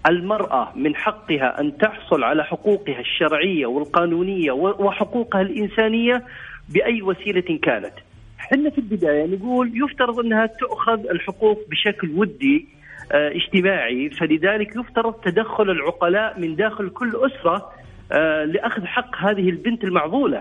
المرأة 0.09 0.73
من 0.77 0.97
حقها 0.97 1.61
أن 1.61 1.79
تحصل 1.79 2.25
على 2.25 2.45
حقوقها 2.45 3.01
الشرعية 3.01 3.67
والقانونية 3.67 4.53
وحقوقها 4.53 5.41
الإنسانية 5.41 6.23
بأي 6.69 7.03
وسيلة 7.03 7.59
كانت. 7.62 7.93
إحنا 8.41 8.71
في 8.71 8.79
البداية 8.79 9.27
نقول 9.27 9.73
يفترض 9.75 10.19
أنها 10.21 10.47
تؤخذ 10.47 11.07
الحقوق 11.11 11.69
بشكل 11.71 12.11
ودي 12.11 12.69
اجتماعي. 13.11 14.11
فلذلك 14.11 14.76
يفترض 14.76 15.14
تدخل 15.14 15.71
العقلاء 15.71 16.40
من 16.40 16.56
داخل 16.56 16.88
كل 16.88 17.12
أسرة 17.16 17.72
آه، 18.12 18.44
لأخذ 18.44 18.87
حق 18.87 19.16
هذه 19.16 19.50
البنت 19.50 19.85
المعضولة. 19.85 20.40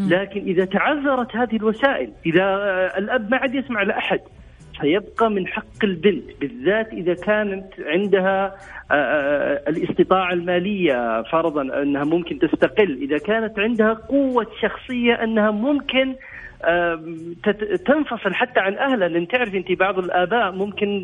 لكن 0.00 0.40
إذا 0.40 0.64
تعذرت 0.64 1.36
هذه 1.36 1.56
الوسائل 1.56 2.12
إذا 2.26 2.42
آه، 2.42 2.98
الأب 2.98 3.30
ما 3.30 3.36
عاد 3.36 3.54
يسمع 3.54 3.82
لأحد 3.82 4.20
فيبقى 4.80 5.30
من 5.30 5.46
حق 5.46 5.84
البنت 5.84 6.24
بالذات 6.40 6.92
إذا 6.92 7.14
كانت 7.14 7.66
عندها 7.86 8.56
الاستطاعة 9.68 10.32
المالية 10.32 11.22
فرضا 11.22 11.82
أنها 11.82 12.04
ممكن 12.04 12.38
تستقل. 12.38 12.98
إذا 13.02 13.18
كانت 13.18 13.58
عندها 13.58 13.92
قوة 13.92 14.46
شخصية 14.62 15.14
أنها 15.14 15.50
ممكن 15.50 16.14
تنفصل 17.86 18.34
حتى 18.34 18.60
عن 18.60 18.74
اهلها 18.78 19.08
لأن 19.08 19.28
تعرف 19.28 19.54
أنت 19.54 19.72
بعض 19.72 19.98
الآباء 19.98 20.52
ممكن 20.52 21.02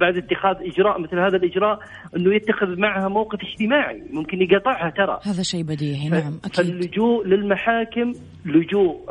بعد 0.00 0.16
اتخاذ 0.16 0.56
إجراء 0.60 1.00
مثل 1.00 1.18
هذا 1.18 1.36
الإجراء 1.36 1.78
إنه 2.16 2.34
يتخذ 2.34 2.80
معها 2.80 3.08
موقف 3.08 3.38
اجتماعي 3.42 4.02
ممكن 4.10 4.42
يقاطعها 4.42 4.90
ترى. 4.90 5.20
هذا 5.22 5.42
شيء 5.42 5.62
بديهي 5.62 6.08
نعم 6.08 6.38
أكيد. 6.44 6.54
فاللجوء 6.54 7.26
للمحاكم 7.26 8.12
لجوء 8.44 9.06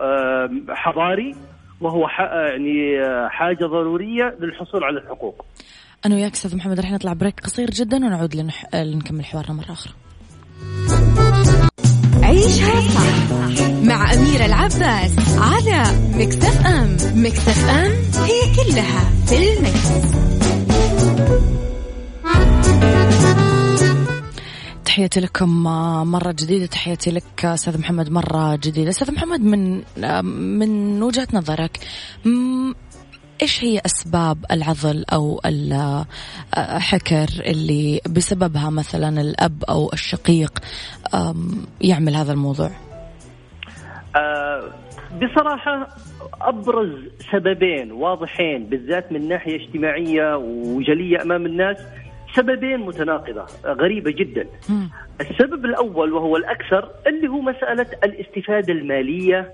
حضاري 0.70 1.36
وهو 1.82 2.08
يعني 2.30 3.00
حاجة 3.30 3.66
ضرورية 3.66 4.36
للحصول 4.40 4.84
على 4.84 5.00
الحقوق. 5.00 5.46
أنا 6.06 6.16
وياك 6.16 6.32
أستاذ 6.32 6.58
محمد 6.58 6.80
رح 6.80 6.92
نطلع 6.92 7.14
بريك 7.14 7.40
قصير 7.40 7.70
جدا 7.70 7.98
ونعود 7.98 8.36
لنح... 8.36 8.66
لنكمل 8.76 9.26
حوارنا 9.26 9.54
مرة 9.54 9.72
أخرى. 9.72 9.94
عيشها 12.46 12.82
صح 12.82 13.70
مع 13.84 14.14
أميرة 14.14 14.46
العباس 14.46 15.12
على 15.38 15.84
مكتف 16.14 16.66
أم 16.66 16.98
مكتف 17.16 17.70
أم 17.70 17.92
هي 18.24 18.56
كلها 18.56 19.12
في 19.26 19.54
المكس. 19.54 20.16
تحياتي 24.86 25.20
لكم 25.20 25.64
مرة 26.12 26.32
جديدة. 26.32 26.66
تحياتي 26.66 27.12
لك 27.12 27.46
أستاذ 27.46 27.80
محمد 27.80 28.12
مرة 28.12 28.56
جديدة. 28.56 28.90
أستاذ 28.90 29.12
محمد 29.12 29.42
من 29.42 29.82
من 30.60 31.04
وجهة 31.04 31.28
نظرك 31.34 31.80
إيش 33.46 33.64
هي 33.64 33.82
أسباب 33.86 34.38
العضل 34.52 35.06
أو 35.14 35.42
الحكر 36.58 37.28
اللي 37.46 38.02
بسببها 38.16 38.70
مثلا 38.70 39.22
الأب 39.22 39.64
أو 39.70 39.90
الشقيق 39.94 40.60
يعمل 41.82 42.16
هذا 42.16 42.34
الموضوع؟ 42.34 42.70
أه 44.16 44.64
بصراحة 45.22 45.88
أبرز 46.42 46.90
سببين 47.32 47.92
واضحين 47.92 48.66
بالذات 48.66 49.12
من 49.12 49.28
ناحية 49.28 49.56
اجتماعية 49.56 50.38
وجلية 50.38 51.22
أمام 51.22 51.46
الناس 51.46 51.78
سببين 52.36 52.80
متناقضة 52.80 53.46
غريبة 53.66 54.12
جدا. 54.12 54.48
السبب 55.22 55.66
الأول 55.66 56.14
وهو 56.14 56.38
الأكثر 56.38 56.90
اللي 57.08 57.28
هو 57.28 57.42
مسألة 57.42 57.88
الاستفادة 58.04 58.74
المالية 58.74 59.52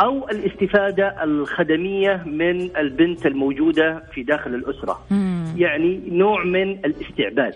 أو 0.00 0.28
الاستفادة 0.28 1.24
الخدمية 1.24 2.22
من 2.26 2.76
البنت 2.76 3.26
الموجودة 3.26 4.02
في 4.14 4.22
داخل 4.22 4.54
الأسرة 4.54 5.00
مم. 5.10 5.54
يعني 5.56 6.00
نوع 6.08 6.44
من 6.44 6.70
الاستعباد 6.70 7.54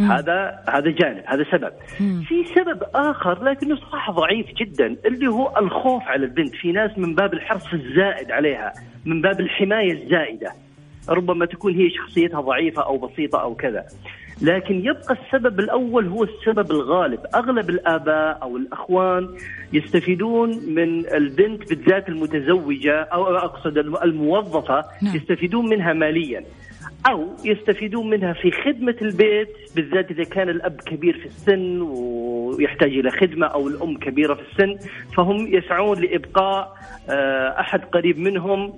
مم. 0.00 0.12
هذا 0.12 0.58
هذا 0.68 0.90
جانب 0.90 1.22
هذا 1.26 1.44
سبب 1.52 1.72
مم. 2.00 2.24
في 2.28 2.44
سبب 2.54 2.82
آخر 2.94 3.44
لكنه 3.44 3.76
صراحة 3.76 4.12
ضعيف 4.12 4.46
جدا 4.46 4.96
اللي 5.06 5.26
هو 5.26 5.54
الخوف 5.58 6.02
على 6.02 6.24
البنت 6.24 6.54
في 6.54 6.72
ناس 6.72 6.98
من 6.98 7.14
باب 7.14 7.34
الحرص 7.34 7.72
الزائد 7.72 8.30
عليها 8.30 8.72
من 9.04 9.20
باب 9.20 9.40
الحماية 9.40 9.92
الزائدة 9.92 10.52
ربما 11.08 11.46
تكون 11.46 11.74
هي 11.74 11.90
شخصيتها 11.90 12.40
ضعيفة 12.40 12.82
أو 12.82 12.98
بسيطة 12.98 13.42
أو 13.42 13.54
كذا 13.54 13.84
لكن 14.42 14.78
يبقى 14.78 15.16
السبب 15.24 15.60
الأول 15.60 16.06
هو 16.06 16.24
السبب 16.24 16.70
الغالب، 16.70 17.20
أغلب 17.34 17.70
الآباء 17.70 18.38
أو 18.42 18.56
الأخوان 18.56 19.28
يستفيدون 19.72 20.50
من 20.74 21.06
البنت 21.06 21.68
بالذات 21.68 22.08
المتزوجة 22.08 23.00
أو 23.00 23.36
أقصد 23.36 23.78
الموظفة 23.78 24.84
نعم. 25.02 25.16
يستفيدون 25.16 25.68
منها 25.68 25.92
ماليا. 25.92 26.44
أو 27.06 27.28
يستفيدون 27.44 28.10
منها 28.10 28.32
في 28.32 28.50
خدمة 28.50 28.94
البيت 29.02 29.48
بالذات 29.76 30.10
إذا 30.10 30.24
كان 30.24 30.48
الأب 30.48 30.80
كبير 30.80 31.18
في 31.18 31.26
السن 31.26 31.80
ويحتاج 31.80 32.90
إلى 32.90 33.10
خدمة 33.10 33.46
أو 33.46 33.68
الأم 33.68 33.98
كبيرة 33.98 34.34
في 34.34 34.42
السن 34.52 34.78
فهم 35.16 35.54
يسعون 35.54 36.00
لإبقاء 36.00 36.78
آه، 37.10 37.60
أحد 37.60 37.80
قريب 37.84 38.18
منهم 38.18 38.72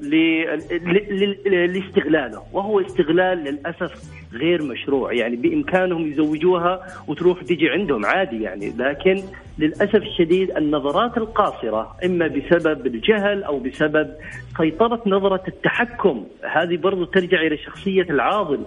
لاستغلاله 1.46 2.42
وهو 2.52 2.80
استغلال 2.80 3.38
للأسف 3.38 4.19
غير 4.32 4.62
مشروع. 4.62 5.12
يعني 5.12 5.36
بإمكانهم 5.36 6.12
يزوجوها 6.12 6.86
وتروح 7.08 7.42
تيجي 7.42 7.68
عندهم 7.70 8.06
عادي 8.06 8.42
يعني. 8.42 8.72
لكن 8.78 9.22
للأسف 9.58 9.96
الشديد 9.96 10.50
النظرات 10.50 11.16
القاصرة 11.16 11.96
إما 12.04 12.26
بسبب 12.26 12.86
الجهل 12.86 13.42
أو 13.44 13.58
بسبب 13.58 14.10
سيطرة 14.58 15.02
نظرة 15.06 15.42
التحكم 15.48 16.24
هذه 16.52 16.76
برضو 16.76 17.04
ترجع 17.04 17.40
إلى 17.40 17.56
شخصية 17.56 18.02
العاضل. 18.02 18.64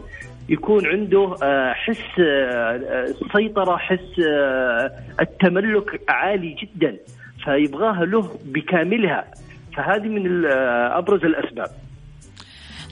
يكون 0.49 0.87
عنده 0.87 1.35
آه، 1.43 1.73
حس 1.73 2.19
السيطره 2.19 3.73
آه، 3.73 3.77
حس 3.77 4.19
التملك 5.21 6.01
عالي 6.09 6.55
جدا 6.61 6.97
فيبغاها 7.45 8.05
له 8.05 8.29
بكاملها. 8.45 9.25
فهذه 9.75 10.07
من 10.07 10.45
أبرز 10.45 11.25
الأسباب. 11.25 11.67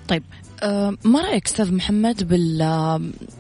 طيب 0.10 0.24
ما 1.06 1.22
رأيك 1.22 1.46
أستاذ 1.46 1.76
محمد 1.76 2.28
بال 2.30 2.62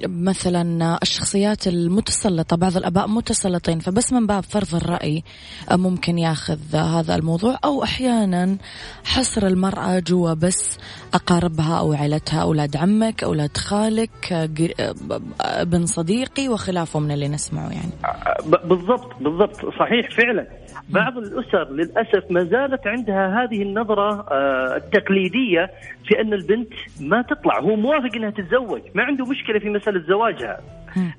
مثلا 0.07 0.97
الشخصيات 1.01 1.67
المتسلطة 1.67 2.57
بعض 2.57 2.77
الأباء 2.77 3.07
متسلطين 3.07 3.79
فبس 3.79 4.13
من 4.13 4.27
باب 4.27 4.43
فرض 4.43 4.75
الرأي 4.75 5.23
أه، 5.71 5.75
ممكن 5.75 6.17
ياخذ 6.17 6.75
هذا 6.75 7.15
الموضوع؟ 7.15 7.57
أو 7.65 7.83
أحيانا 7.83 8.57
حصر 9.05 9.47
المرأة 9.47 9.99
جوا 9.99 10.33
بس 10.33 10.79
أقاربها 11.13 11.79
أو 11.79 11.93
عائلتها 11.93 12.41
أولاد 12.41 12.77
عمك 12.77 13.23
أولاد 13.23 13.57
خالك 13.57 14.33
أه، 14.33 14.49
ابن 15.41 15.85
صديقي 15.85 16.47
وخلافه 16.47 16.99
من 16.99 17.11
اللي 17.11 17.27
نسمعه 17.27 17.69
يعني. 17.69 17.91
بالضبط 18.63 19.23
بالضبط 19.23 19.65
صحيح 19.79 20.11
فعلا. 20.11 20.47
بعض 20.89 21.17
الأسر 21.17 21.69
للأسف 21.71 22.23
ما 22.31 22.43
زالت 22.43 22.87
عندها 22.87 23.43
هذه 23.43 23.61
النظرة 23.61 24.25
التقليدية 24.77 25.71
في 26.07 26.21
أن 26.21 26.33
البنت 26.33 26.73
ما 27.11 27.21
تطلع 27.21 27.59
هو 27.59 27.75
موافق 27.75 28.15
إنها 28.15 28.29
تتزوج 28.29 28.81
ما 28.95 29.03
عنده 29.03 29.25
مشكلة 29.25 29.59
في 29.59 29.69
مسألة 29.69 29.99
زواجها. 29.99 30.57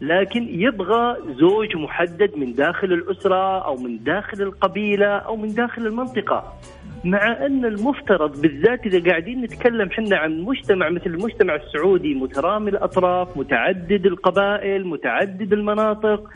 لكن 0.01 0.43
يبغى 0.49 1.17
زوج 1.41 1.77
محدد 1.77 2.31
من 2.37 2.53
داخل 2.53 2.93
الأسرة 2.93 3.67
أو 3.67 3.77
من 3.77 4.05
داخل 4.05 4.43
القبيلة 4.43 5.07
أو 5.07 5.37
من 5.37 5.55
داخل 5.55 5.87
المنطقة. 5.87 6.53
مع 7.05 7.47
أن 7.47 7.65
المفترض 7.65 8.41
بالذات 8.41 8.87
إذا 8.87 9.11
قاعدين 9.11 9.41
نتكلم 9.41 9.91
حنا 9.91 10.17
عن 10.17 10.41
مجتمع 10.41 10.89
مثل 10.89 11.07
المجتمع 11.07 11.55
السعودي 11.55 12.15
مترامي 12.15 12.71
الأطراف 12.71 13.37
متعدد 13.37 14.07
القبائل 14.07 14.87
متعدد 14.87 15.53
المناطق 15.53 16.31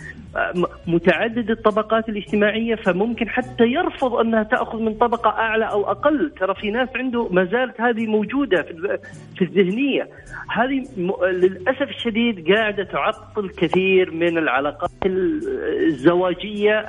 متعدد 0.87 1.50
الطبقات 1.50 2.09
الاجتماعية 2.09 2.74
فممكن 2.74 3.29
حتى 3.29 3.64
يرفض 3.64 4.14
أنها 4.14 4.42
تأخذ 4.42 4.79
من 4.79 4.94
طبقة 4.94 5.31
أعلى 5.31 5.64
أو 5.64 5.90
أقل. 5.90 6.33
ترى 6.40 6.55
في 6.55 6.70
ناس 6.70 6.88
عنده 6.96 7.29
ما 7.29 7.44
زالت 7.44 7.81
هذه 7.81 8.07
موجودة 8.07 8.62
في 9.37 9.42
الذهنية. 9.42 10.09
هذه 10.50 10.87
للأسف 11.33 11.88
الشديد 11.88 12.52
قاعدة 12.52 12.85
تعطل 12.85 13.48
كثير 13.48 14.11
من 14.11 14.38
العلاقات 14.38 14.90
الزواجية 15.87 16.85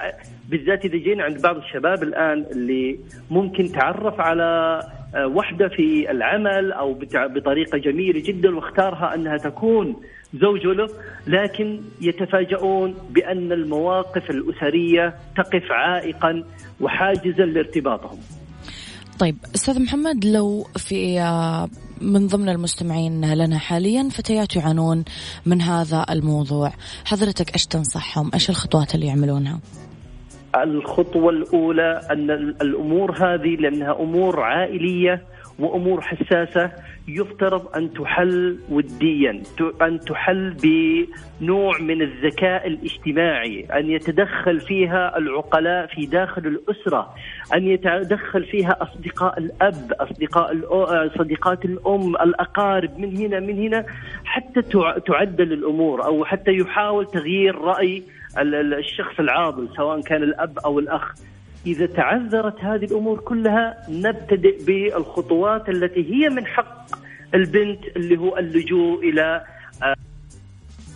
بالذات 0.49 0.85
إذا 0.85 0.97
جينا 0.97 1.23
عند 1.23 1.41
بعض 1.41 1.55
الشباب 1.57 2.03
الآن 2.03 2.45
اللي 2.51 2.99
ممكن 3.31 3.71
تعرف 3.71 4.19
على 4.19 4.81
آه، 5.15 5.27
وحدة 5.27 5.67
في 5.67 6.11
العمل 6.11 6.71
أو 6.71 6.93
بطريقة 7.13 7.77
جميلة 7.77 8.19
جدا 8.19 8.55
واختارها 8.55 9.15
أنها 9.15 9.37
تكون 9.37 9.95
زوج 10.33 10.67
له 10.67 10.87
لكن 11.27 11.81
يتفاجؤون 12.01 12.95
بأن 13.09 13.51
المواقف 13.51 14.29
الأسرية 14.29 15.15
تقف 15.37 15.71
عائقا 15.71 16.43
وحاجزا 16.81 17.45
لارتباطهم. 17.45 18.19
طيب 19.19 19.37
أستاذ 19.55 19.81
محمد 19.81 20.25
لو 20.25 20.63
في 20.77 21.19
آه، 21.21 21.69
من 22.01 22.27
ضمن 22.27 22.49
المستمعين 22.49 23.33
لنا 23.33 23.57
حاليا 23.57 24.09
فتيات 24.09 24.55
يعانون 24.55 25.05
من 25.45 25.61
هذا 25.61 26.05
الموضوع، 26.09 26.73
حضرتك 27.05 27.53
إيش 27.53 27.65
تنصحهم؟ 27.65 28.31
إيش 28.33 28.49
الخطوات 28.49 28.95
اللي 28.95 29.07
يعملونها؟ 29.07 29.59
الخطوة 30.63 31.29
الأولى 31.29 32.01
أن 32.11 32.31
الأمور 32.61 33.11
هذه 33.11 33.55
لأنها 33.55 33.99
أمور 33.99 34.39
عائلية 34.39 35.21
وأمور 35.59 36.01
حساسة 36.01 36.71
يفترض 37.07 37.75
أن 37.75 37.93
تحل 37.93 38.59
وديا 38.69 39.43
أن 39.81 39.99
تحل 39.99 40.55
بنوع 40.63 41.79
من 41.79 42.01
الذكاء 42.01 42.67
الاجتماعي 42.67 43.65
أن 43.73 43.89
يتدخل 43.89 44.59
فيها 44.59 45.17
العقلاء 45.17 45.87
في 45.87 46.05
داخل 46.05 46.47
الأسرة 46.47 47.13
أن 47.53 47.67
يتدخل 47.67 48.43
فيها 48.43 48.77
أصدقاء 48.81 49.39
الأب 49.39 49.93
أصدقاء 49.99 50.53
صديقات 51.17 51.65
الأم 51.65 52.15
الأقارب 52.15 52.99
من 52.99 53.17
هنا 53.17 53.39
من 53.39 53.59
هنا 53.59 53.85
حتى 54.25 54.61
تعدل 55.07 55.53
الأمور 55.53 56.05
أو 56.05 56.25
حتى 56.25 56.51
يحاول 56.51 57.05
تغيير 57.05 57.55
رأي 57.55 58.03
الشخص 58.41 59.19
العاضل 59.19 59.69
سواء 59.75 60.01
كان 60.01 60.23
الأب 60.23 60.59
أو 60.59 60.79
الأخ. 60.79 61.13
إذا 61.65 61.85
تعذرت 61.85 62.59
هذه 62.59 62.85
الأمور 62.85 63.19
كلها 63.19 63.77
نبتدئ 63.89 64.65
بالخطوات 64.65 65.69
التي 65.69 66.13
هي 66.13 66.29
من 66.29 66.45
حق 66.45 66.85
البنت 67.33 67.79
اللي 67.95 68.17
هو 68.17 68.37
اللجوء 68.37 69.09
إلى 69.09 69.43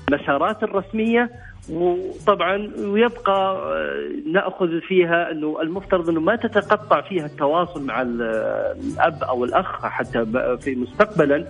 المسارات 0.10 0.64
الرسمية. 0.64 1.30
وطبعا 1.70 2.72
ويبقى 2.80 3.56
آه، 3.56 4.32
نأخذ 4.32 4.82
فيها 4.82 5.32
إنه 5.32 5.62
المفترض 5.62 6.10
إنه 6.10 6.20
ما 6.20 6.36
تتقطع 6.36 7.02
فيها 7.02 7.26
التواصل 7.26 7.86
مع 7.86 8.02
الأب 8.02 9.24
أو 9.24 9.46
الأخ 9.46 9.86
حتى 9.86 10.26
في 10.62 10.76
مستقبلا. 10.76 11.46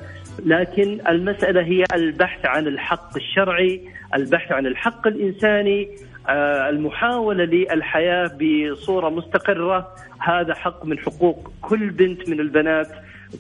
لكن 0.46 1.00
المسألة 1.08 1.62
هي 1.62 1.84
البحث 1.94 2.46
عن 2.46 2.68
الحق 2.68 3.16
الشرعي 3.16 3.82
البحث 4.16 4.52
عن 4.52 4.66
الحق 4.66 5.08
الإنساني 5.08 5.90
آه، 6.30 6.70
المحاولة 6.70 7.44
للحياة 7.44 8.32
بصورة 8.42 9.10
مستقرة. 9.10 9.96
هذا 10.20 10.54
حق 10.54 10.86
من 10.86 11.00
حقوق 11.00 11.52
كل 11.62 11.90
بنت 11.90 12.30
من 12.30 12.40
البنات. 12.40 12.88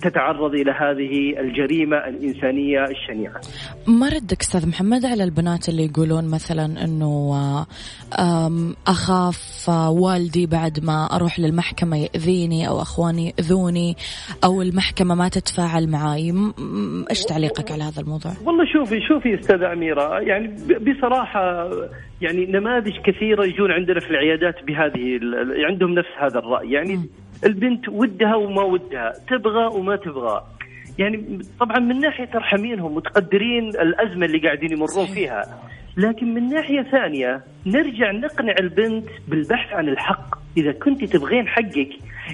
تتعرض 0.01 0.53
إلى 0.53 0.71
هذه 0.71 1.39
الجريمة 1.39 1.97
الإنسانية 1.97 2.85
الشنيعة. 2.85 3.41
ما 3.87 4.09
ردك 4.09 4.41
أستاذ 4.41 4.69
محمد 4.69 5.05
على 5.05 5.23
البنات 5.23 5.69
اللي 5.69 5.85
يقولون 5.85 6.31
مثلا 6.31 6.83
إنه 6.83 7.31
أخاف 8.87 9.69
والدي 9.89 10.45
بعد 10.45 10.83
ما 10.83 11.15
أروح 11.15 11.39
للمحكمة 11.39 11.97
يأذيني 11.97 12.67
أو 12.67 12.81
أخواني 12.81 13.33
يأذوني 13.39 13.95
أو 14.43 14.61
المحكمة 14.61 15.15
ما 15.15 15.29
تتفاعل 15.29 15.87
معي، 15.89 16.33
إيش 17.09 17.23
تعليقك 17.23 17.71
على 17.71 17.83
هذا 17.83 18.01
الموضوع؟ 18.01 18.31
والله 18.45 18.65
شوفي 18.73 19.01
شوفي 19.07 19.39
أستاذة 19.39 19.73
أميرة 19.73 20.19
يعني 20.19 20.55
بصراحة 20.79 21.69
يعني 22.21 22.45
نماذج 22.45 22.93
كثيرة 23.05 23.45
يجون 23.45 23.71
عندنا 23.71 23.99
في 23.99 24.09
العيادات 24.11 24.55
بهذه 24.67 25.19
عندهم 25.69 25.91
نفس 25.93 26.09
هذا 26.19 26.39
الرأي 26.39 26.71
يعني 26.71 26.95
م. 26.95 27.09
البنت 27.45 27.89
ودها 27.89 28.35
وما 28.35 28.63
ودها 28.63 29.13
تبغى 29.29 29.65
وما 29.65 29.95
تبغى. 29.95 30.43
يعني 30.99 31.39
طبعا 31.59 31.79
من 31.79 31.99
ناحية 31.99 32.25
ترحمينهم 32.25 32.95
متقدرين 32.95 33.69
الأزمة 33.69 34.25
اللي 34.25 34.39
قاعدين 34.39 34.71
يمرون 34.71 35.05
فيها 35.13 35.41
لكن 35.97 36.33
من 36.33 36.47
ناحية 36.47 36.81
ثانية 36.81 37.41
نرجع 37.65 38.11
نقنع 38.11 38.55
البنت 38.59 39.07
بالبحث 39.27 39.73
عن 39.73 39.89
الحق. 39.89 40.35
إذا 40.57 40.71
كنت 40.71 41.03
تبغين 41.03 41.47
حقك 41.47 41.89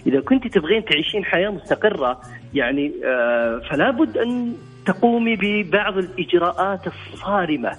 إذا 0.07 0.21
كنت 0.21 0.47
تبغين 0.47 0.85
تعيشين 0.85 1.25
حياة 1.25 1.49
مستقرة 1.49 2.21
يعني 2.53 2.91
آه 3.05 3.61
فلا 3.69 3.91
بد 3.91 4.17
أن 4.17 4.53
تقومي 4.85 5.35
ببعض 5.35 5.97
الإجراءات 5.97 6.87
الصارمة. 6.87 7.71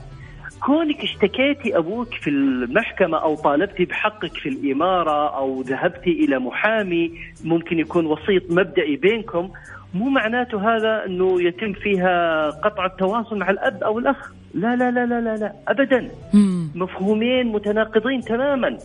كونك 0.67 1.03
اشتكيتي 1.03 1.77
أبوك 1.79 2.15
في 2.15 2.31
المحكمة 2.31 3.19
أو 3.23 3.35
طالبتي 3.35 3.85
بحقك 3.85 4.33
في 4.33 4.49
الإمارة 4.49 5.37
أو 5.37 5.61
ذهبتي 5.63 6.11
إلى 6.11 6.39
محامي 6.39 7.13
ممكن 7.45 7.79
يكون 7.79 8.07
وسيط 8.07 8.43
مبدئي 8.51 8.97
بينكم 8.97 9.51
مو 9.95 10.09
معناته 10.09 10.77
هذا 10.77 11.05
إنه 11.07 11.43
يتم 11.43 11.73
فيها 11.73 12.51
قطع 12.51 12.87
التواصل 12.87 13.39
مع 13.39 13.51
الأب 13.51 13.83
أو 13.83 13.99
الأخ؟ 13.99 14.33
لا 14.55 14.77
لا 14.77 14.91
لا 14.91 15.07
لا 15.07 15.21
لا, 15.21 15.37
لا 15.37 15.53
ابدا. 15.69 16.09
مم. 16.35 16.69
مفهومين 16.75 17.47
متناقضين 17.47 18.21
تماما. 18.21 18.79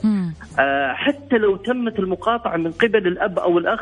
آه 0.59 0.93
حتى 0.93 1.38
لو 1.38 1.55
تمت 1.55 1.99
المقاطعة 1.99 2.57
من 2.57 2.71
قبل 2.71 3.07
الأب 3.07 3.39
أو 3.39 3.57
الأخ 3.57 3.79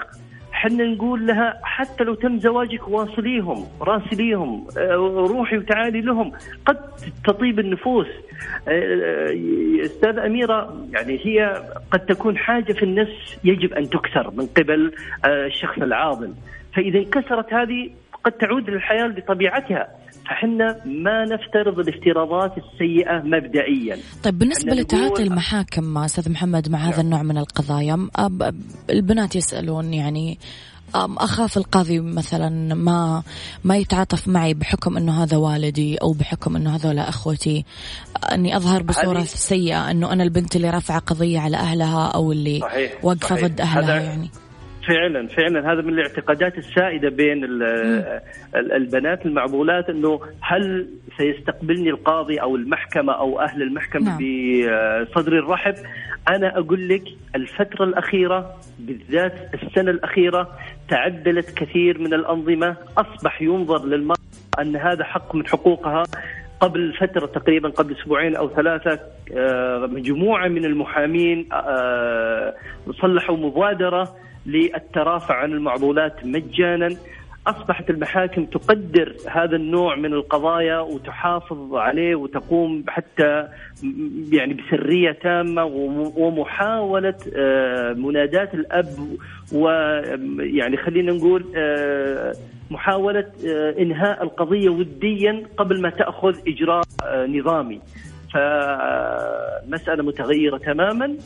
حنا 0.62 0.84
نقول 0.84 1.28
لها 1.28 1.60
حتى 1.64 2.04
لو 2.04 2.14
تم 2.14 2.40
زواجك 2.40 2.88
واصليهم 2.88 3.68
راسليهم 3.82 4.68
آه، 4.78 4.96
روحي 5.30 5.58
وتعالي 5.58 6.02
لهم. 6.02 6.32
قد 6.66 6.78
تطيب 7.26 7.60
النفوس. 7.60 8.08
آه، 8.68 8.72
آه، 8.72 9.86
أستاذ 9.86 10.18
أميرة 10.20 10.88
يعني 10.94 11.20
هي 11.24 11.64
قد 11.92 12.00
تكون 12.00 12.38
حاجة 12.38 12.74
في 12.74 12.84
النفس 12.84 13.38
يجب 13.44 13.74
أن 13.74 13.90
تكسر 13.90 14.32
من 14.32 14.46
قبل 14.58 14.92
الشخص 15.26 15.78
العاضل 15.78 16.34
فإذا 16.76 17.00
انكسرت 17.00 17.54
هذه 17.54 17.90
قد 18.24 18.32
تعود 18.32 18.70
للحياة 18.70 19.08
بطبيعتها 19.08 19.88
فحنا 20.26 20.78
ما 20.86 21.26
نفترض 21.26 21.80
الافتراضات 21.80 22.54
السيئة 22.58 23.22
مبدئيا. 23.24 23.98
طيب 24.24 24.40
بالنسبة 24.40 24.74
لتعاطي 24.74 25.24
المحاكم 25.24 25.98
أستاذ 25.98 26.32
محمد 26.32 26.70
مع 26.70 26.80
هذا 26.80 26.96
نعم. 26.96 27.06
النوع 27.06 27.24
من 27.24 27.38
القضايا 27.38 28.08
البنات 28.90 29.36
يسألون 29.36 29.94
يعني 29.94 30.38
أخاف 30.96 31.58
القاضي 31.58 32.00
مثلا 32.00 32.76
ما 32.76 33.24
ما 33.64 33.78
يتعاطف 33.78 34.28
معي 34.28 34.54
بحكم 34.54 34.98
إنه 34.98 35.24
هذا 35.24 35.38
والدي 35.38 35.98
أو 35.98 36.12
بحكم 36.12 36.56
إنه 36.56 36.76
هذولا 36.76 37.10
أخوتي. 37.10 37.66
أني 38.34 38.58
أظهر 38.58 38.84
بصورة 38.84 39.24
سيئة 39.24 39.92
إنه 39.92 40.14
أنا 40.14 40.24
البنت 40.24 40.56
اللي 40.56 40.70
رافعة 40.70 41.00
قضية 41.00 41.40
على 41.40 41.58
أهلها 41.58 42.08
أو 42.08 42.32
اللي 42.32 42.90
واقفة 43.04 43.48
ضد 43.48 43.62
أهلها 43.62 44.00
يعني. 44.00 44.30
فعلا 44.88 45.28
فعلا. 45.28 45.74
هذا 45.74 45.82
من 45.82 45.94
الاعتقادات 45.94 46.58
السائدة 46.58 47.10
بين 47.10 47.44
البنات 48.56 49.26
المعضولات 49.26 49.90
إنه 49.90 50.20
هل 50.42 50.88
سيستقبلني 51.18 51.90
القاضي 51.90 52.38
أو 52.38 52.56
المحكمة 52.56 53.14
أو 53.14 53.42
أهل 53.42 53.62
المحكمة 53.62 54.06
نعم. 54.06 54.18
بصدر 55.06 55.40
الرحب؟ 55.40 55.76
أنا 56.30 56.58
أقول 56.58 56.90
لك 56.90 57.04
الفترة 57.36 57.84
الأخيرة 57.84 58.56
بالذات 58.80 59.34
السنة 59.54 59.92
الأخيرة 59.92 60.58
تعدلت 60.90 61.58
كثير 61.58 61.98
من 61.98 62.14
الأنظمة. 62.14 62.76
أصبح 62.98 63.42
ينظر 63.42 63.86
للمرأة 63.86 64.18
أن 64.60 64.76
هذا 64.76 65.04
حق 65.04 65.36
من 65.36 65.48
حقوقها. 65.48 66.04
قبل 66.60 66.94
فترة 66.94 67.26
تقريبا 67.26 67.70
قبل 67.70 67.96
أسبوعين 68.02 68.36
أو 68.36 68.50
ثلاثة 68.50 69.00
آه، 69.38 69.86
مجموعة 69.86 70.48
من 70.48 70.66
المحامين 70.66 71.50
آه، 71.54 72.54
صلحوا 73.02 73.38
مبادرة. 73.38 74.16
للترافع 74.46 75.36
عن 75.36 75.52
المعضولات 75.52 76.26
مجانا 76.26 76.96
أصبحت 77.48 77.90
المحاكم 77.90 78.46
تقدر 78.46 79.16
هذا 79.28 79.56
النوع 79.56 79.96
من 79.96 80.14
القضايا 80.14 80.80
وتحافظ 80.80 81.76
عليه 81.76 82.16
وتقوم 82.16 82.84
حتى 82.88 83.48
يعني 84.32 84.54
بسرية 84.54 85.12
تامة 85.12 85.66
ومحاولة 86.16 87.16
آه، 87.36 87.94
مناداة 87.94 88.50
الأب 88.54 89.18
ويعني 89.54 90.78
خلينا 90.78 91.12
نقول 91.12 91.46
آه، 91.56 92.34
محاولة 92.72 93.32
آه، 93.48 93.76
إنهاء 93.80 94.24
القضية 94.24 94.70
وديا 94.70 95.44
قبل 95.58 95.82
ما 95.82 95.90
تأخذ 95.90 96.36
إجراء 96.48 96.84
نظامي. 97.28 97.82
فمسألة 98.34 100.04
متغيرة 100.04 100.58
تماما 100.58 101.18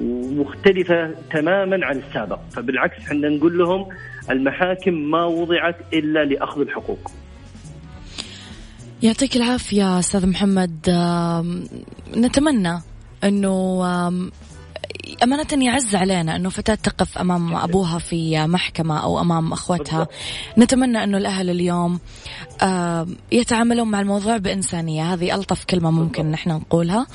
ومختلفة 0.00 1.14
تماما 1.32 1.86
عن 1.86 1.98
السابق. 1.98 2.38
فبالعكس 2.52 2.98
إحنا 2.98 3.28
نقول 3.28 3.58
لهم 3.58 3.88
المحاكم 4.30 4.94
ما 4.94 5.24
وضعت 5.24 5.76
إلا 5.92 6.24
لأخذ 6.24 6.60
الحقوق. 6.60 7.10
يعطيك 9.02 9.36
العافية 9.36 9.98
أستاذ 9.98 10.26
محمد. 10.26 10.90
نتمنى 12.16 12.82
أنه 13.24 13.82
أمانة 15.22 15.64
يعز 15.64 15.94
علينا 15.94 16.36
أنه 16.36 16.48
فتاة 16.48 16.74
تقف 16.74 17.18
أمام 17.18 17.56
أبوها 17.56 17.98
في 17.98 18.46
محكمة 18.46 19.02
أو 19.02 19.20
أمام 19.20 19.52
أخوتها 19.52 20.06
نتمنى 20.58 21.04
أنه 21.04 21.18
الأهل 21.18 21.50
اليوم 21.50 22.00
يتعاملون 23.32 23.90
مع 23.90 24.00
الموضوع 24.00 24.36
بإنسانية. 24.36 25.02
هذه 25.02 25.34
ألطف 25.34 25.64
كلمة 25.64 25.90
ممكن 25.90 26.30
نحن 26.30 26.50
نقولها. 26.50 27.06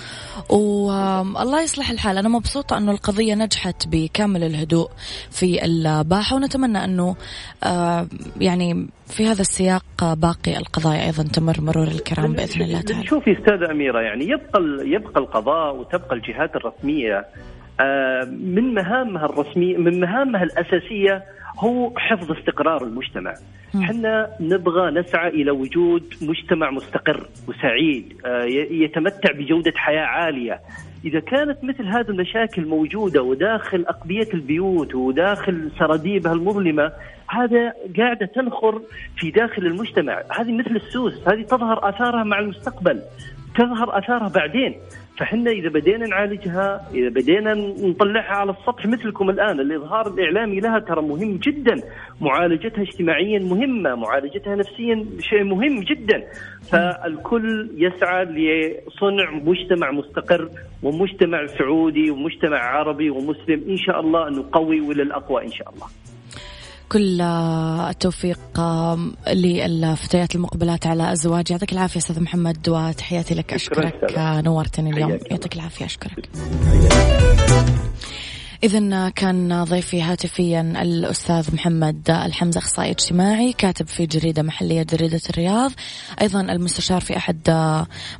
والله 0.49 1.61
يصلح 1.61 1.89
الحال. 1.89 2.17
أنا 2.17 2.29
مبسوطة 2.29 2.77
أنه 2.77 2.91
القضية 2.91 3.35
نجحت 3.35 3.87
بكامل 3.87 4.43
الهدوء 4.43 4.89
في 5.31 5.65
الباحة 5.65 6.35
ونتمنى 6.35 6.83
أنه 6.83 7.15
يعني 8.41 8.87
في 9.07 9.27
هذا 9.27 9.41
السياق 9.41 10.13
باقي 10.13 10.57
القضايا 10.57 11.05
أيضا 11.05 11.23
تمر 11.23 11.61
مرور 11.61 11.87
الكرام 11.87 12.33
بإذن 12.33 12.61
الله 12.61 12.81
تعالى. 12.81 13.07
شوفي 13.07 13.31
أستاذة 13.31 13.71
أميرة 13.71 13.99
يعني 14.01 14.25
يبقى 14.25 14.61
يبقى 14.87 15.21
القضاء 15.21 15.75
وتبقى 15.75 16.15
الجهات 16.15 16.55
الرسمية 16.55 17.11
آه، 17.17 17.25
من 18.29 18.73
مهامها 18.73 19.25
الرسمية 19.25 19.77
من 19.77 19.99
مهامها 19.99 20.43
الأساسية 20.43 21.23
هو 21.59 21.93
حفظ 21.97 22.31
استقرار 22.31 22.83
المجتمع. 22.83 23.33
إحنا 23.75 24.29
نبغى 24.39 24.91
نسعى 24.91 25.29
إلى 25.29 25.51
وجود 25.51 26.13
مجتمع 26.21 26.71
مستقر 26.71 27.27
وسعيد 27.47 28.13
آه، 28.25 28.43
يتمتع 28.71 29.31
بجودة 29.31 29.71
حياة 29.75 30.05
عالية. 30.05 30.59
إذا 31.05 31.19
كانت 31.19 31.63
مثل 31.63 31.85
هذه 31.85 32.09
المشاكل 32.09 32.65
موجودة 32.65 33.21
وداخل 33.21 33.85
أقبية 33.87 34.27
البيوت 34.33 34.95
وداخل 34.95 35.71
سراديبها 35.79 36.33
المظلمة 36.33 36.91
هذا 37.27 37.73
قاعدة 37.97 38.25
تنخر 38.25 38.81
في 39.17 39.31
داخل 39.31 39.65
المجتمع. 39.65 40.23
هذه 40.31 40.51
مثل 40.51 40.75
السوس 40.75 41.27
هذه 41.27 41.41
تظهر 41.41 41.89
آثارها 41.89 42.23
مع 42.23 42.39
المستقبل 42.39 43.01
تظهر 43.55 43.97
آثارها 43.99 44.27
بعدين. 44.27 44.75
فحنا 45.17 45.51
إذا 45.51 45.69
بدينا 45.69 46.07
نعالجها 46.07 46.87
إذا 46.93 47.09
بدينا 47.09 47.53
نطلعها 47.87 48.35
على 48.35 48.51
السطح 48.51 48.85
مثلكم 48.85 49.29
الآن 49.29 49.59
الاظهار 49.59 50.07
الإعلامي 50.07 50.59
لها 50.59 50.79
ترى 50.79 51.01
مهم 51.01 51.37
جدا. 51.37 51.75
معالجتها 52.21 52.81
اجتماعيا 52.81 53.39
مهمة 53.39 53.95
معالجتها 53.95 54.55
نفسيا 54.55 55.05
شيء 55.19 55.43
مهم 55.43 55.83
جدا. 55.83 56.23
فالكل 56.71 57.69
يسعى 57.77 58.25
لصنع 58.25 59.31
مجتمع 59.31 59.91
مستقر 59.91 60.49
ومجتمع 60.83 61.45
سعودي 61.45 62.11
ومجتمع 62.11 62.57
عربي 62.57 63.09
ومسلم. 63.09 63.63
إن 63.69 63.77
شاء 63.77 63.99
الله 63.99 64.27
انه 64.27 64.45
قوي 64.51 64.81
وللأقوى 64.81 65.43
إن 65.43 65.51
شاء 65.51 65.69
الله. 65.69 65.87
كل 66.91 67.21
التوفيق 67.21 68.39
للفتيات 69.33 70.35
المقبلات 70.35 70.87
على 70.87 71.11
الزواج. 71.11 71.51
يعطيك 71.51 71.71
العافية 71.73 71.99
أستاذ 71.99 72.19
محمد 72.19 72.69
وتحياتي 72.69 73.35
لك. 73.35 73.53
أشكرك 73.53 74.13
نورتني 74.17 74.89
اليوم. 74.89 75.19
يعطيك 75.31 75.55
العافية. 75.55 75.85
أشكرك. 75.85 76.29
إذا 78.63 79.09
كان 79.09 79.63
ضيفي 79.63 80.01
هاتفيا 80.01 80.61
الأستاذ 80.61 81.55
محمد 81.55 82.09
الحمزة 82.09 82.57
أخصائي 82.57 82.91
اجتماعي 82.91 83.53
كاتب 83.53 83.87
في 83.87 84.05
جريدة 84.05 84.43
محلية 84.43 84.83
جريدة 84.83 85.21
الرياض. 85.29 85.71
أيضا 86.21 86.41
المستشار 86.41 87.01
في 87.01 87.17
أحد 87.17 87.49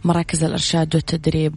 مراكز 0.03 0.43
الإرشاد 0.43 0.95
والتدريب 0.95 1.55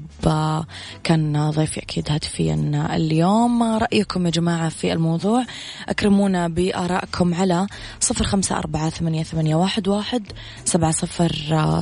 كان 1.04 1.50
ضيفي 1.50 1.82
أكيد 1.82 2.10
هاتفيا 2.10 2.54
اليوم. 2.94 3.62
رأيكم 3.62 4.26
يا 4.26 4.30
جماعة 4.30 4.68
في 4.68 4.92
الموضوع؟ 4.92 5.44
أكرمونا 5.88 6.48
بآرائكم 6.48 7.34
على 7.34 7.66
صفر 8.00 8.24
خمسة 8.24 8.58
أربعة 8.58 8.90
ثمانية, 8.90 9.54
واحد 9.54 10.22
سبعة 10.64 10.90
صفر 10.90 11.32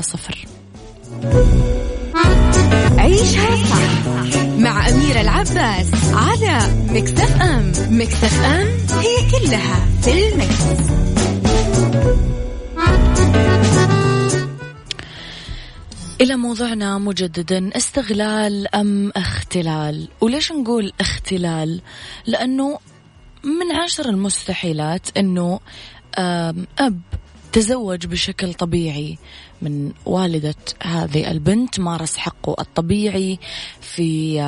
صفر. 0.01 0.47
عيشها 2.99 3.57
صح 3.57 4.13
مع 4.59 4.89
أميرة 4.89 5.21
العباس 5.21 5.91
على 6.13 6.59
مكتف 6.91 7.43
أم. 7.43 7.73
مكتف 7.91 8.43
أم 8.45 8.69
هي 9.01 9.31
كلها 9.31 9.87
في 10.03 10.29
المكس. 10.29 10.93
إلى 16.21 16.37
موضوعنا 16.37 16.99
مجددا 16.99 17.71
استغلال 17.77 18.75
أم 18.75 19.13
اختلال؟ 19.17 20.09
وليش 20.21 20.53
نقول 20.53 20.93
اختلال؟ 21.01 21.81
لأنه 22.27 22.79
من 23.45 23.77
عشر 23.77 24.09
المستحيلات 24.09 25.17
أنه 25.17 25.61
أب 26.79 27.01
تزوج 27.53 28.07
بشكل 28.07 28.55
طبيعي 28.55 29.19
من 29.63 29.93
والدة 30.07 30.55
هذه 30.83 31.31
البنت 31.31 31.81
مارس 31.81 32.17
حقه 32.17 32.57
الطبيعي 32.61 33.39
في 33.81 34.41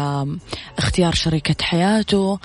اختيار 0.78 1.14
شريكة 1.14 1.64
حياته 1.64 2.38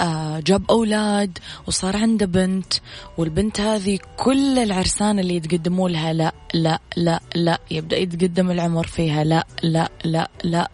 آه، 0.00 0.40
جاب 0.40 0.70
أولاد 0.70 1.38
وصار 1.66 1.96
عنده 1.96 2.26
بنت 2.26 2.74
والبنت 3.18 3.60
هذه 3.60 3.98
كل 4.16 4.58
العرسان 4.58 5.18
اللي 5.18 5.36
يتقدموا 5.36 5.88
لها 5.88 6.12
لا 6.12 6.32
لا 6.54 6.80
لا 6.96 7.20
لا 7.34 7.58
يبدأ 7.70 7.96
يتقدم 7.96 8.50
العمر 8.50 8.86
فيها 8.86 9.24
لا 9.24 9.46
لا 9.62 9.90
لا 10.04 10.30
لا. 10.44 10.70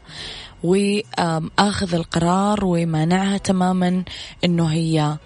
وآخذ 0.63 1.95
القرار 1.95 2.65
ومانعها 2.65 3.39
تماما 3.39 4.05
أنه 4.45 4.67
هي 4.67 5.19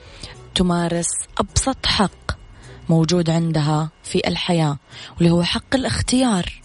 تمارس 0.54 1.08
أبسط 1.38 1.86
حق. 1.86 2.43
موجود 2.88 3.30
عندها 3.30 3.90
في 4.04 4.28
الحياة 4.28 4.78
واللي 5.16 5.30
هو 5.30 5.42
حق 5.42 5.74
الاختيار. 5.74 6.62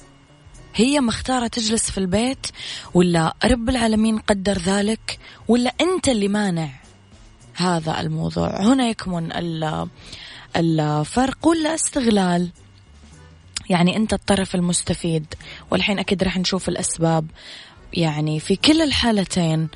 هي 0.75 0.99
مختارة 0.99 1.47
تجلس 1.47 1.91
في 1.91 1.97
البيت 1.97 2.47
ولا 2.93 3.36
رب 3.45 3.69
العالمين 3.69 4.17
قدر 4.17 4.58
ذلك 4.58 5.19
ولا 5.47 5.73
أنت 5.82 6.10
اللي 6.10 6.27
مانع 6.27 6.69
هذا 7.55 7.99
الموضوع. 7.99 8.62
هنا 8.62 8.88
يكمن 8.88 9.29
الفرق 10.55 11.47
ولا 11.47 11.75
استغلال؟ 11.75 12.49
يعني 13.69 13.97
أنت 13.97 14.13
الطرف 14.13 14.55
المستفيد. 14.55 15.25
والحين 15.71 15.99
أكيد 15.99 16.23
راح 16.23 16.38
نشوف 16.38 16.69
الأسباب. 16.69 17.27
يعني 17.93 18.39
في 18.39 18.55
كل 18.55 18.82
الحالتين 18.82 19.67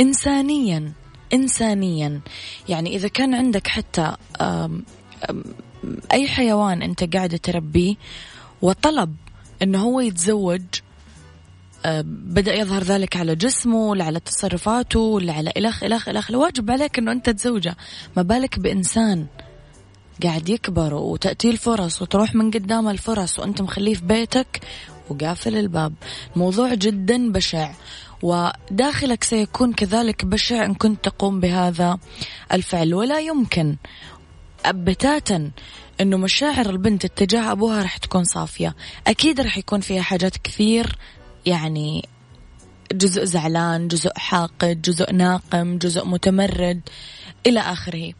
إنسانيا 0.00 0.92
إنسانيا. 1.34 2.20
يعني 2.68 2.96
إذا 2.96 3.08
كان 3.08 3.34
عندك 3.34 3.66
حتى 3.66 4.16
أي 6.12 6.28
حيوان 6.28 6.82
أنت 6.82 7.16
قاعد 7.16 7.38
تربيه 7.38 7.94
وطلب 8.62 9.16
أنه 9.62 9.82
هو 9.82 10.00
يتزوج 10.00 10.62
بدأ 12.04 12.54
يظهر 12.54 12.82
ذلك 12.82 13.16
على 13.16 13.34
جسمه 13.34 13.76
ولا 13.76 14.04
على 14.04 14.20
تصرفاته 14.20 15.00
ولا 15.00 15.32
على 15.32 15.52
إلخ 15.56 15.84
إلخ 15.84 16.08
إلخ 16.08 16.30
الواجب 16.30 16.70
عليك 16.70 16.98
أنه 16.98 17.12
أنت 17.12 17.30
تزوجه. 17.30 17.76
ما 18.16 18.22
بالك 18.22 18.58
بإنسان 18.58 19.26
قاعد 20.22 20.48
يكبر 20.48 20.94
وتأتي 20.94 21.50
الفرص 21.50 22.02
وتروح 22.02 22.34
من 22.34 22.50
قدام 22.50 22.88
الفرص 22.88 23.38
وأنت 23.38 23.62
مخليه 23.62 23.94
في 23.94 24.04
بيتك 24.04 24.60
وقافل 25.12 25.56
الباب. 25.56 25.94
موضوع 26.36 26.74
جدا 26.74 27.32
بشع. 27.32 27.72
وداخلك 28.22 29.24
سيكون 29.24 29.72
كذلك 29.72 30.24
بشع 30.24 30.64
إن 30.64 30.74
كنت 30.74 31.04
تقوم 31.04 31.40
بهذا 31.40 31.98
الفعل. 32.52 32.94
ولا 32.94 33.20
يمكن 33.20 33.76
بتاتا 34.68 35.50
إنه 36.00 36.16
مشاعر 36.16 36.70
البنت 36.70 37.04
اتجاه 37.04 37.52
أبوها 37.52 37.82
راح 37.82 37.96
تكون 37.96 38.24
صافية. 38.24 38.76
أكيد 39.06 39.40
راح 39.40 39.58
يكون 39.58 39.80
فيها 39.80 40.02
حاجات 40.02 40.36
كثير 40.36 40.98
يعني 41.46 42.08
جزء 42.92 43.24
زعلان 43.24 43.88
جزء 43.88 44.10
حاقد 44.16 44.82
جزء 44.82 45.12
ناقم 45.12 45.78
جزء 45.78 46.06
متمرد 46.06 46.80
إلى 47.46 47.60
آخره. 47.60 48.12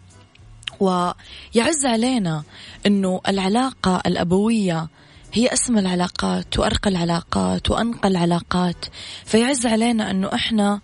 ويعز 0.80 1.86
علينا 1.86 2.42
إنه 2.86 3.20
العلاقة 3.28 4.02
الأبوية 4.06 4.88
هي 5.34 5.52
اسم 5.52 5.78
العلاقات 5.78 6.58
وأرقى 6.58 6.90
العلاقات 6.90 7.70
وأنقى 7.70 8.08
العلاقات. 8.08 8.84
فيعز 9.24 9.66
علينا 9.66 10.10
أنه 10.10 10.30
إحنا 10.34 10.80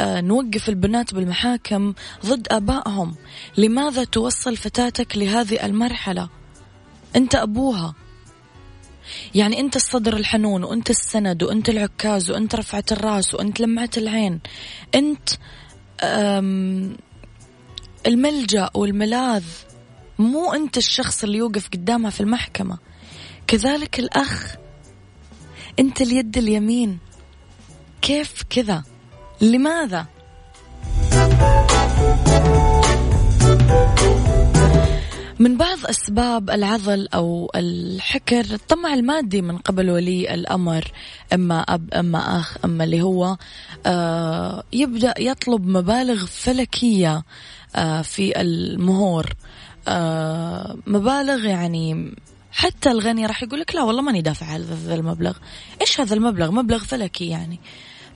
آه، 0.00 0.20
نوقف 0.20 0.68
البنات 0.68 1.14
بالمحاكم 1.14 1.94
ضد 2.26 2.46
آبائهم. 2.50 3.14
لماذا 3.56 4.04
توصل 4.04 4.56
فتاتك 4.56 5.16
لهذه 5.16 5.66
المرحلة؟ 5.66 6.28
أنت 7.16 7.34
أبوها. 7.34 7.94
يعني 9.34 9.60
أنت 9.60 9.76
الصدر 9.76 10.16
الحنون 10.16 10.64
وأنت 10.64 10.90
السند 10.90 11.42
وأنت 11.42 11.68
العكاز 11.68 12.30
وأنت 12.30 12.54
رفعه 12.54 12.84
الرأس 12.92 13.34
وأنت 13.34 13.60
لمعه 13.60 13.90
العين. 13.96 14.40
أنت 14.94 15.28
الملجأ 18.06 18.70
والملاذ. 18.74 19.44
مو 20.18 20.52
أنت 20.52 20.76
الشخص 20.76 21.24
اللي 21.24 21.38
يوقف 21.38 21.68
قدامها 21.68 22.10
في 22.10 22.20
المحكمة. 22.20 22.78
كذلك 23.46 23.98
الأخ. 23.98 24.54
أنت 25.78 26.00
اليد 26.00 26.38
اليمين. 26.38 26.98
كيف 28.02 28.42
كذا؟ 28.50 28.82
لماذا؟ 29.40 30.06
من 35.38 35.56
بعض 35.56 35.78
أسباب 35.86 36.50
العضل 36.50 37.08
أو 37.14 37.50
الحكر 37.56 38.40
الطمع 38.40 38.94
المادي 38.94 39.42
من 39.42 39.58
قبل 39.58 39.90
ولي 39.90 40.34
الأمر 40.34 40.92
إما 41.32 41.60
أب 41.60 41.94
إما 41.94 42.18
أخ 42.40 42.56
إما 42.64 42.84
اللي 42.84 43.02
هو 43.02 43.36
آه 43.86 44.64
يبدأ 44.72 45.14
يطلب 45.18 45.66
مبالغ 45.66 46.26
فلكية 46.26 47.24
آه 47.76 48.02
في 48.02 48.40
المهور. 48.40 49.26
آه 49.88 50.76
مبالغ 50.86 51.44
يعني 51.44 52.14
حتى 52.54 52.90
الغني 52.90 53.26
راح 53.26 53.42
يقول 53.42 53.60
لك 53.60 53.74
لا 53.74 53.82
والله 53.82 54.02
ماني 54.02 54.22
دافع 54.22 54.46
هذا 54.46 54.94
المبلغ. 54.94 55.36
إيش 55.80 56.00
هذا 56.00 56.14
المبلغ؟ 56.14 56.50
مبلغ 56.50 56.78
فلكي 56.78 57.28
يعني. 57.28 57.60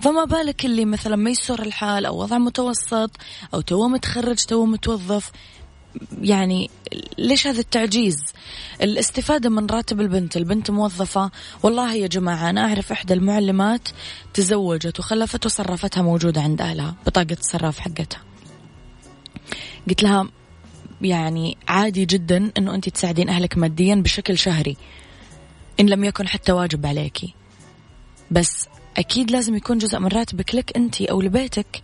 فما 0.01 0.25
بالك 0.25 0.65
اللي 0.65 0.85
مثلا 0.85 1.17
ميسور 1.17 1.63
الحال 1.63 2.07
أو 2.07 2.23
وضع 2.23 2.39
متوسط 2.39 3.11
أو 3.55 3.61
تو 3.61 3.89
متخرج 3.89 4.45
تو 4.45 4.65
متوظف. 4.65 5.31
يعني 6.23 6.71
ليش 7.19 7.47
هذا 7.47 7.61
التعجيز؟ 7.61 8.19
الاستفادة 8.83 9.51
من 9.51 9.67
راتب 9.67 10.01
البنت 10.01 10.37
البنت 10.37 10.71
موظفة. 10.71 11.31
والله 11.63 11.95
يا 11.95 12.07
جماعة 12.07 12.51
أنا 12.51 12.65
أعرف 12.65 12.93
إحدى 12.93 13.15
المعلمات 13.15 13.89
تزوجت 14.35 14.99
وخلفت 14.99 15.47
وصرفتها 15.47 16.03
موجودة 16.03 16.41
عند 16.41 16.61
أهلها 16.61 16.95
بطاقة 17.07 17.37
الصراف 17.41 17.79
حقتها. 17.79 18.23
قلت 19.89 20.03
لها 20.03 20.29
يعني 21.03 21.57
عادي 21.69 22.05
جدا 22.05 22.53
أنه 22.59 22.75
أنت 22.75 22.89
تساعدين 22.89 23.29
أهلك 23.29 23.59
ماديا 23.59 23.95
بشكل 23.95 24.39
شهري 24.39 24.77
إن 25.81 25.87
لم 25.87 26.05
يكن 26.05 26.29
حتى 26.29 26.53
واجب 26.53 26.87
عليكي 26.87 27.35
بس 28.31 28.69
أكيد 28.97 29.31
لازم 29.31 29.55
يكون 29.55 29.79
جزء 29.79 29.99
من 29.99 30.09
راتبك 30.09 30.55
لك 30.55 30.77
أنت 30.77 31.03
أو 31.03 31.21
لبيتك 31.21 31.83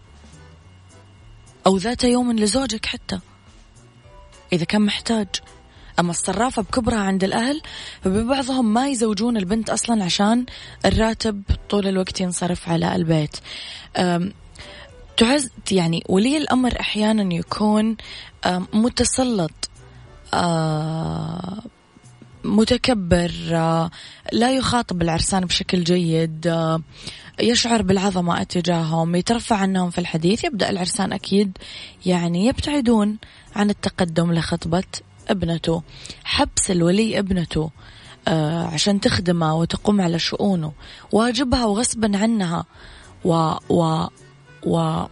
أو 1.67 1.77
ذات 1.77 2.05
يوم 2.05 2.33
لزوجك 2.33 2.87
حتى 2.87 3.19
إذا 4.53 4.65
كان 4.65 4.83
محتاج. 4.83 5.27
أما 6.01 6.11
الصرافة 6.11 6.63
بكبرها 6.63 6.99
عند 6.99 7.25
الأهل 7.25 7.61
فببعضهم 8.03 8.73
ما 8.75 8.89
يزوجون 8.89 9.37
البنت 9.37 9.71
أصلا 9.71 10.05
عشان 10.05 10.47
الراتب 10.85 11.43
طول 11.71 11.87
الوقت 11.87 12.21
ينصرف 12.21 12.69
على 12.69 12.97
البيت. 12.97 13.37
تعز 15.17 15.51
يعني 15.71 16.05
ولي 16.09 16.37
الأمر 16.37 16.81
أحيانا 16.81 17.35
يكون 17.35 17.97
متسلط 18.73 19.71
متكبر 22.45 23.31
لا 24.33 24.53
يخاطب 24.53 25.03
العرسان 25.03 25.45
بشكل 25.45 25.85
جيد 25.85 26.55
يشعر 27.41 27.83
بالعظمة 27.83 28.43
اتجاههم 28.43 29.15
يترفع 29.15 29.57
عنهم 29.57 29.91
في 29.91 29.99
الحديث. 29.99 30.45
يبدأ 30.45 30.71
العرسان 30.71 31.13
أكيد 31.13 31.59
يعني 32.07 32.47
يبتعدون 32.47 33.19
عن 33.57 33.71
التقدم 33.71 34.33
لخطبة 34.33 34.85
ابنته 35.29 35.83
حبس 36.25 36.71
الولي 36.71 37.19
ابنته 37.19 37.71
آه 38.29 38.67
عشان 38.67 39.01
تخدمه 39.01 39.55
وتقوم 39.55 40.01
على 40.01 40.19
شؤونه 40.19 40.73
واجبها 41.13 41.65
وغصبا 41.65 42.19
عنها 42.19 42.65
و, 43.25 43.53
و, 43.69 44.07
و 44.67 45.05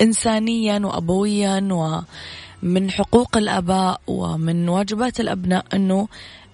إنسانيا 0.00 0.78
وأبويا 0.78 1.68
ومن 1.72 2.90
حقوق 2.90 3.36
الآباء 3.36 4.00
ومن 4.06 4.68
واجبات 4.68 5.20
الأبناء 5.20 5.64
أنه 5.74 6.08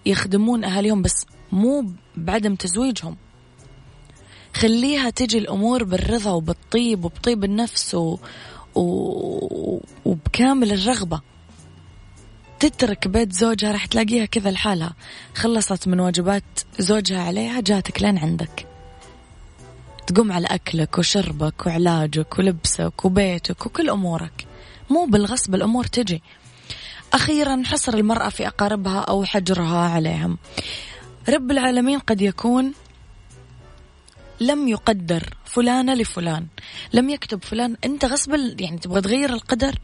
يخدمون 0.06 0.64
أهاليهم 0.64 1.02
بس 1.02 1.26
مو 1.52 1.84
بعدم 2.16 2.54
تزويجهم. 2.54 3.16
خليها 4.54 5.10
تجي 5.10 5.38
الأمور 5.38 5.84
بالرضا 5.84 6.30
وبالطيب 6.30 7.04
وبطيب 7.04 7.44
النفس 7.44 7.94
و... 7.94 8.18
و... 8.74 9.80
وبكامل 10.04 10.72
الرغبة. 10.72 11.20
تترك 12.60 13.08
بيت 13.08 13.32
زوجها 13.32 13.72
راح 13.72 13.86
تلاقيها 13.86 14.24
كذا 14.24 14.50
لحالها. 14.50 14.94
خلصت 15.34 15.88
من 15.88 16.00
واجبات 16.00 16.44
زوجها 16.78 17.22
عليها 17.22 17.60
جاتك 17.60 18.02
لين 18.02 18.18
عندك. 18.18 18.75
تقوم 20.06 20.32
على 20.32 20.46
أكلك 20.46 20.98
وشربك 20.98 21.66
وعلاجك 21.66 22.38
ولبسك 22.38 23.04
وبيتك 23.04 23.66
وكل 23.66 23.90
أمورك. 23.90 24.46
مو 24.90 25.04
بالغصب 25.04 25.54
الأمور 25.54 25.84
تجي. 25.84 26.22
أخيرا 27.12 27.62
حصر 27.64 27.94
المرأة 27.94 28.28
في 28.28 28.46
أقاربها 28.46 29.00
أو 29.00 29.24
حجرها 29.24 29.88
عليهم. 29.88 30.38
رب 31.28 31.50
العالمين 31.50 31.98
قد 31.98 32.20
يكون 32.20 32.72
لم 34.40 34.68
يقدر 34.68 35.34
فلانة 35.44 35.94
لفلان. 35.94 36.46
لم 36.92 37.10
يكتب 37.10 37.44
فلان. 37.44 37.76
أنت 37.84 38.04
غصب 38.04 38.34
يعني 38.60 38.78
تبغى 38.78 39.00
تغير 39.00 39.32
القدر؟ 39.32 39.78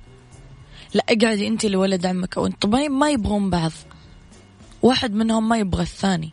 لا 0.94 1.04
اقعدي 1.08 1.48
أنت 1.48 1.66
لولد 1.66 2.06
عمك 2.06 2.38
أو 2.38 2.46
أنت 2.46 2.66
ما 2.66 3.10
يبغون 3.10 3.50
بعض. 3.50 3.72
واحد 4.82 5.14
منهم 5.14 5.48
ما 5.48 5.58
يبغى 5.58 5.82
الثاني. 5.82 6.32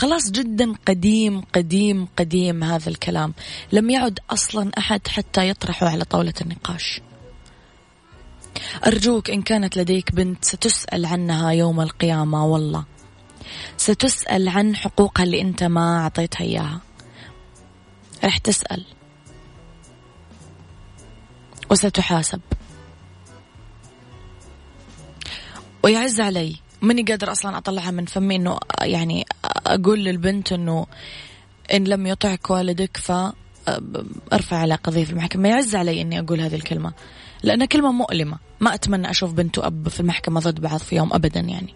خلاص 0.00 0.30
جدا 0.30 0.74
قديم 0.88 1.40
قديم 1.40 2.08
قديم 2.18 2.64
هذا 2.64 2.88
الكلام. 2.88 3.34
لم 3.72 3.90
يعد 3.90 4.18
أصلا 4.30 4.70
أحد 4.78 5.08
حتى 5.08 5.48
يطرحه 5.48 5.88
على 5.88 6.04
طاولة 6.04 6.32
النقاش. 6.40 7.00
أرجوك 8.86 9.30
إن 9.30 9.42
كانت 9.42 9.76
لديك 9.76 10.14
بنت 10.14 10.44
ستسأل 10.44 11.06
عنها 11.06 11.50
يوم 11.50 11.80
القيامة 11.80 12.46
والله. 12.46 12.84
ستسأل 13.76 14.48
عن 14.48 14.76
حقوقها 14.76 15.22
اللي 15.22 15.40
أنت 15.40 15.64
ما 15.64 15.98
أعطيتها 15.98 16.44
إياها. 16.44 16.80
رح 18.24 18.38
تسأل. 18.38 18.84
وستحاسب. 21.70 22.40
ويعز 25.82 26.20
علي. 26.20 26.56
ماني 26.82 27.02
قادر 27.02 27.32
أصلا 27.32 27.58
أطلعها 27.58 27.90
من 27.90 28.04
فمي 28.04 28.36
إنه 28.36 28.58
يعني 28.82 29.26
أقول 29.66 30.04
للبنت 30.04 30.52
إنه 30.52 30.86
إن 31.74 31.84
لم 31.84 32.06
يطعك 32.06 32.50
والدك 32.50 32.96
ف 32.96 33.12
أرفع 34.32 34.56
على 34.56 34.74
قضية 34.74 35.04
في 35.04 35.10
المحكمة. 35.10 35.48
يعز 35.48 35.74
علي 35.74 36.00
إني 36.00 36.20
أقول 36.20 36.40
هذه 36.40 36.54
الكلمة 36.54 36.92
لانها 37.42 37.66
كلمة 37.66 37.92
مؤلمة. 37.92 38.38
ما 38.60 38.74
أتمنى 38.74 39.10
أشوف 39.10 39.32
بنت 39.32 39.58
وأب 39.58 39.88
في 39.88 40.00
المحكمة 40.00 40.40
ضد 40.40 40.60
بعض 40.60 40.78
في 40.80 40.96
يوم 40.96 41.12
ابدا 41.12 41.40
يعني. 41.40 41.74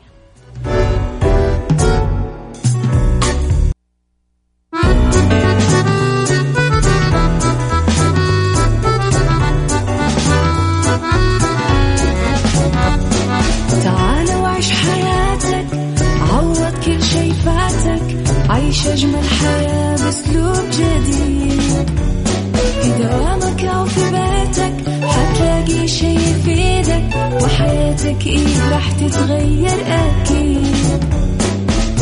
جديد. 20.78 21.90
في 22.82 22.88
دوامك 23.02 23.64
أو 23.64 23.84
في 23.84 24.00
بيتك 24.10 24.74
حتلاقي 25.08 25.88
شي 25.88 26.14
يفيدك 26.14 27.04
وحياتك 27.42 28.26
إيه 28.26 28.70
راح 28.72 28.90
تتغير 28.92 29.78
أكيد. 29.88 31.04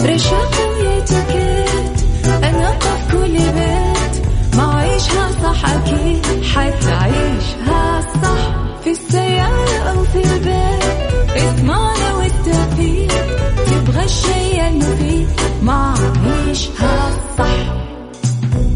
رشاق 0.05 0.55
ويتكت 0.71 2.05
أنا 2.45 2.69
قف 2.71 3.13
كل 3.13 3.33
بيت. 3.39 4.27
ما 4.57 4.75
عيشها 4.79 5.31
صح 5.43 5.71
أكيد 5.71 6.27
حتعيشها 6.55 8.01
صح. 8.23 8.43
في 8.85 8.91
السيارة 8.91 9.79
أو 9.91 10.05
في 10.05 10.19
البيت 10.25 10.83
اسمعنا 11.37 12.15
والتوفيق. 12.15 13.13
تبغى 13.67 14.05
الشي 14.05 14.69
المفيد 14.69 15.29
ما 15.63 15.95
عيشها 16.47 17.11
صح. 17.39 17.82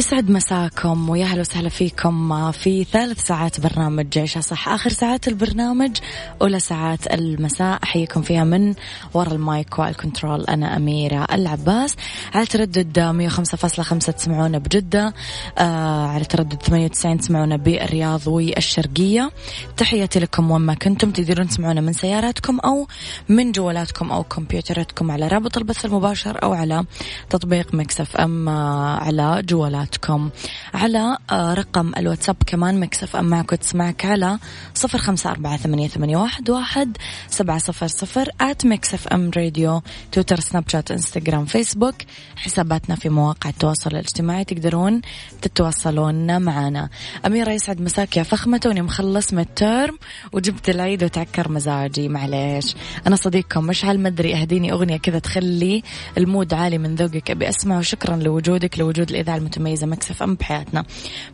يسعد 0.00 0.30
مساكم 0.30 1.08
ويا 1.08 1.24
أهلا 1.24 1.40
وسهلا 1.40 1.68
فيكم 1.68 2.50
في 2.52 2.84
ثالث 2.84 3.26
ساعات 3.26 3.60
برنامج 3.60 4.18
عيشها 4.18 4.40
صح 4.40 4.68
آخر 4.68 4.90
ساعات 4.90 5.28
البرنامج 5.28 5.96
أولى 6.42 6.60
ساعات 6.60 7.14
المساء. 7.14 7.78
أحييكم 7.82 8.22
فيها 8.22 8.44
من 8.44 8.74
وراء 9.14 9.34
ال 9.34 9.45
mic 9.45 9.78
وال 9.78 9.93
control 9.93 10.44
أنا 10.44 10.76
أميرة 10.76 11.26
العباس. 11.32 11.96
على 12.34 12.46
تردد 12.46 12.98
105.5 13.00 14.12
تسمعونا 14.12 14.58
بجدة. 14.58 15.14
آه 15.58 16.06
على 16.06 16.24
تردد 16.24 16.62
98 16.62 17.18
تسمعونا 17.18 17.56
بالرياض 17.56 18.28
والشرقية. 18.28 19.30
تحياتي 19.76 20.18
لكم 20.18 20.50
وين 20.50 20.60
ما 20.60 20.74
كنتم 20.74 21.10
تقدرون 21.10 21.48
تسمعونا 21.48 21.80
من 21.80 21.92
سياراتكم 21.92 22.58
أو 22.60 22.86
من 23.28 23.52
جوالاتكم 23.52 24.12
أو 24.12 24.22
كمبيوتراتكم 24.22 25.10
على 25.10 25.28
رابط 25.28 25.56
البث 25.56 25.84
المباشر 25.84 26.42
أو 26.42 26.52
على 26.52 26.84
تطبيق 27.30 27.74
Mix 27.74 28.16
FM 28.16 28.48
آه، 28.48 28.96
على 28.96 29.42
جوالات 29.44 29.89
اتصالاتكم 29.90 30.30
على 30.74 31.18
آه، 31.30 31.54
رقم 31.54 31.92
الواتساب 31.96 32.36
كمان 32.46 32.80
Mix 32.80 33.16
FM 33.16 33.24
معك 33.24 33.52
وتسمعك 33.52 34.04
على 34.04 34.38
صفر 34.74 34.98
خمسة 34.98 35.30
أربعة 35.30 35.56
ثمانية, 35.56 35.88
ثمانية 35.88 36.16
واحد, 36.16 36.50
واحد 36.50 36.96
سبعة 37.28 37.58
صفر 37.58 37.86
صفر 37.86 38.28
at 38.40 38.66
Mix 38.66 39.08
FM 39.08 39.30
Radio 39.36 39.82
تويتر 40.12 40.40
سناب 40.40 40.64
شات 40.68 40.90
إنستغرام 40.90 41.44
فيسبوك 41.44 41.94
حساباتنا 42.36 42.94
في 42.94 43.08
مواقع 43.08 43.50
التواصل 43.50 43.90
الاجتماعي 43.90 44.44
تقدرون 44.44 45.00
تتواصلون 45.42 46.42
معنا. 46.42 46.88
أميرة 47.26 47.50
يسعد 47.50 47.80
مساك 47.80 48.16
يا 48.16 48.22
فخمة 48.22 48.58
توني 48.58 48.82
مخلص 48.82 49.32
من 49.32 49.38
ال 49.38 49.50
term 49.50 49.98
وجبت 50.32 50.68
العيد 50.68 51.04
وتعكر 51.04 51.52
مزاجي 51.52 52.08
معليش. 52.08 52.74
أنا 53.06 53.16
صديقكم 53.16 53.64
مشعل 53.64 54.00
مدري 54.00 54.34
أهديني 54.34 54.72
أغنية 54.72 54.96
كذا 54.96 55.18
تخلي 55.18 55.82
ال 56.18 56.25
mood 56.25 56.54
عالي 56.54 56.78
من 56.78 56.94
ذوقك. 56.94 57.30
أبي 57.30 57.48
أسمع 57.48 57.78
وشكرا 57.78 58.16
لوجودك 58.16 58.78
لوجود 58.78 59.10
الإذاعة 59.10 59.36
المتميزة. 59.36 59.79
مميزة 59.80 59.86
Mix 59.86 60.22
FM 60.22 60.34
بحياتنا. 60.34 60.84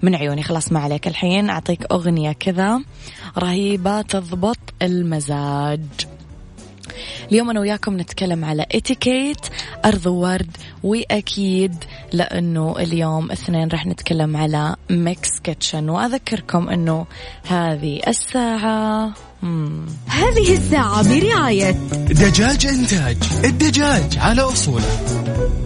من 0.03 0.15
عيوني 0.15 0.43
خلاص 0.43 0.73
ما 0.73 0.81
عليك 0.81 1.07
الحين. 1.07 1.51
أعطيك 1.51 1.93
أغنية 1.93 2.33
كذا 2.33 2.81
رهيبة 3.39 4.03
تضبط 4.03 4.59
المزاج. 4.83 5.81
اليوم 7.33 7.51
أنا 7.51 7.61
وياكم 7.61 8.01
نتكلم 8.01 8.45
على 8.45 8.67
اتيكيت 8.73 9.47
أرض 9.85 10.07
ورد 10.07 10.57
وأكيد 10.83 11.75
لأنه 12.13 12.75
اليوم 12.79 13.31
اثنين 13.33 13.69
راح 13.69 13.87
نتكلم 13.87 14.37
على 14.37 14.77
Mix 14.91 15.41
Kitchen 15.45 15.89
وأذكركم 15.89 16.69
أنه 16.69 17.07
هذه 17.49 18.01
الساعة 18.09 19.13
مم. 19.43 19.87
هذه 20.07 20.53
الساعة 20.53 21.09
برعاية 21.09 21.71
دجاج 22.11 22.67
إنتاج 22.67 23.17
الدجاج 23.45 24.19
على 24.19 24.43
أصوله. 24.43 25.66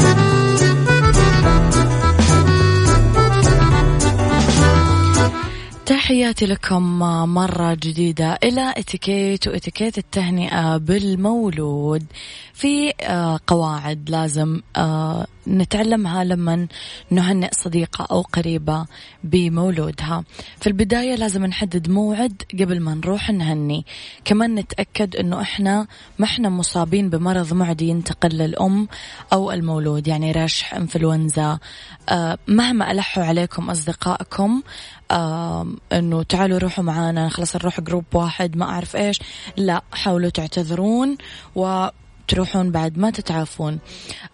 تحياتي 5.91 6.45
لكم 6.45 6.99
مرة 7.33 7.73
جديدة 7.73 8.39
إلى 8.43 8.73
إتيكيت 8.77 9.47
وإتيكيت 9.47 9.97
التهنئة 9.97 10.77
بالمولود. 10.77 12.05
في 12.53 12.93
آه، 13.01 13.39
قواعد 13.47 14.09
لازم 14.09 14.61
آه، 14.75 15.27
نتعلمها 15.47 16.23
لما 16.23 16.67
نهنئ 17.09 17.49
صديقة 17.51 18.07
أو 18.11 18.21
قريبة 18.21 18.85
بمولودها. 19.23 20.23
في 20.61 20.67
البداية 20.67 21.15
لازم 21.15 21.45
نحدد 21.45 21.89
موعد 21.89 22.41
قبل 22.59 22.79
ما 22.79 22.93
نروح 22.93 23.29
نهني. 23.29 23.85
كمان 24.25 24.55
نتأكد 24.55 25.15
أنه 25.15 25.41
إحنا 25.41 25.87
ما 26.19 26.25
إحنا 26.25 26.49
مصابين 26.49 27.09
بمرض 27.09 27.53
معدي 27.53 27.87
ينتقل 27.87 28.29
للأم 28.29 28.87
أو 29.33 29.51
المولود 29.51 30.07
يعني 30.07 30.31
رشح 30.31 30.73
إنفلونزا. 30.73 31.59
آه، 32.09 32.37
مهما 32.47 32.91
ألحوا 32.91 33.23
عليكم 33.23 33.69
أصدقائكم 33.69 34.61
إنه 35.93 36.23
تعالوا 36.23 36.57
روحوا 36.59 36.83
معانا 36.83 37.29
خلاص 37.29 37.55
نروح 37.55 37.81
جروب 37.81 38.05
واحد 38.13 38.57
ما 38.57 38.65
أعرف 38.65 38.95
إيش. 38.95 39.19
لا 39.57 39.81
حاولوا 39.91 40.29
تعتذرون 40.29 41.17
و 41.55 41.87
تروحون 42.27 42.71
بعد 42.71 42.97
ما 42.97 43.09
تتعافون. 43.09 43.79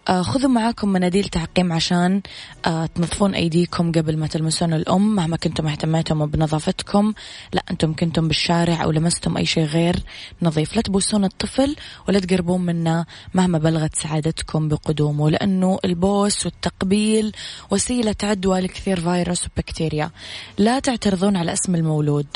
آه 0.08 0.22
خذوا 0.22 0.50
معاكم 0.50 0.88
مناديل 0.88 1.24
تعقيم 1.24 1.72
عشان 1.72 2.22
آه 2.66 2.86
تنظفون 2.86 3.34
أيديكم 3.34 3.92
قبل 3.92 4.16
ما 4.16 4.26
تلمسون 4.26 4.72
الأم. 4.72 5.16
مهما 5.16 5.36
كنتم 5.36 5.66
اهتميتم 5.66 6.26
بنظافتكم 6.26 7.14
لا 7.52 7.62
أنتم 7.70 7.94
كنتم 7.94 8.28
بالشارع 8.28 8.84
أو 8.84 8.90
لمستم 8.90 9.36
أي 9.36 9.46
شيء 9.46 9.64
غير 9.64 9.96
نظيف. 10.42 10.76
لا 10.76 10.82
تبوسون 10.82 11.24
الطفل 11.24 11.76
ولا 12.08 12.18
تقربون 12.18 12.60
منه 12.60 13.06
مهما 13.34 13.58
بلغت 13.58 13.94
سعادتكم 13.94 14.68
بقدومه 14.68 15.30
لأنه 15.30 15.78
البوس 15.84 16.46
والتقبيل 16.46 17.32
وسيلة 17.70 18.16
عدوى 18.22 18.60
لكثير 18.60 19.00
فيروس 19.00 19.46
وبكتيريا. 19.46 20.10
لا 20.58 20.78
تعترضون 20.78 21.36
على 21.36 21.52
اسم 21.52 21.74
المولود. 21.74 22.26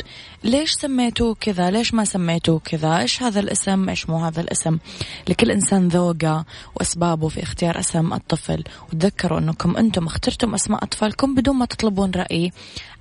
ليش 0.44 0.72
سميتوه 0.72 1.34
كذا؟ 1.40 1.70
ليش 1.70 1.94
ما 1.94 2.04
سميتوه 2.04 2.58
كذا؟ 2.64 2.98
إيش 2.98 3.22
هذا 3.22 3.40
الاسم؟ 3.40 3.88
إيش 3.88 4.08
مو 4.08 4.24
هذا 4.24 4.40
الاسم؟ 4.40 4.78
لكل 5.42 5.50
إنسان 5.50 5.88
ذوقه 5.88 6.44
وأسبابه 6.74 7.28
في 7.28 7.42
اختيار 7.42 7.78
اسم 7.78 8.12
الطفل. 8.12 8.64
وتذكروا 8.92 9.38
أنكم 9.38 9.76
أنتم 9.76 10.06
اخترتم 10.06 10.54
أسماء 10.54 10.84
أطفالكم 10.84 11.34
بدون 11.34 11.56
ما 11.56 11.66
تطلبون 11.66 12.10
رأي 12.10 12.52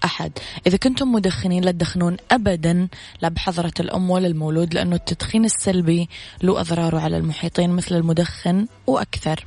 أحد. 0.05 0.31
إذا 0.67 0.77
كنتم 0.77 1.11
مدخنين 1.11 1.63
لا 1.63 1.71
تدخنون 1.71 2.17
أبدا 2.31 2.87
لا 3.21 3.29
بحضرة 3.29 3.73
الأم 3.79 4.09
ولا 4.09 4.27
المولود 4.27 4.73
لأنه 4.73 4.95
التدخين 4.95 5.45
السلبي 5.45 6.09
له 6.43 6.61
أضراره 6.61 6.99
على 6.99 7.17
المحيطين 7.17 7.69
مثل 7.69 7.95
المدخن 7.95 8.67
وأكثر. 8.87 9.45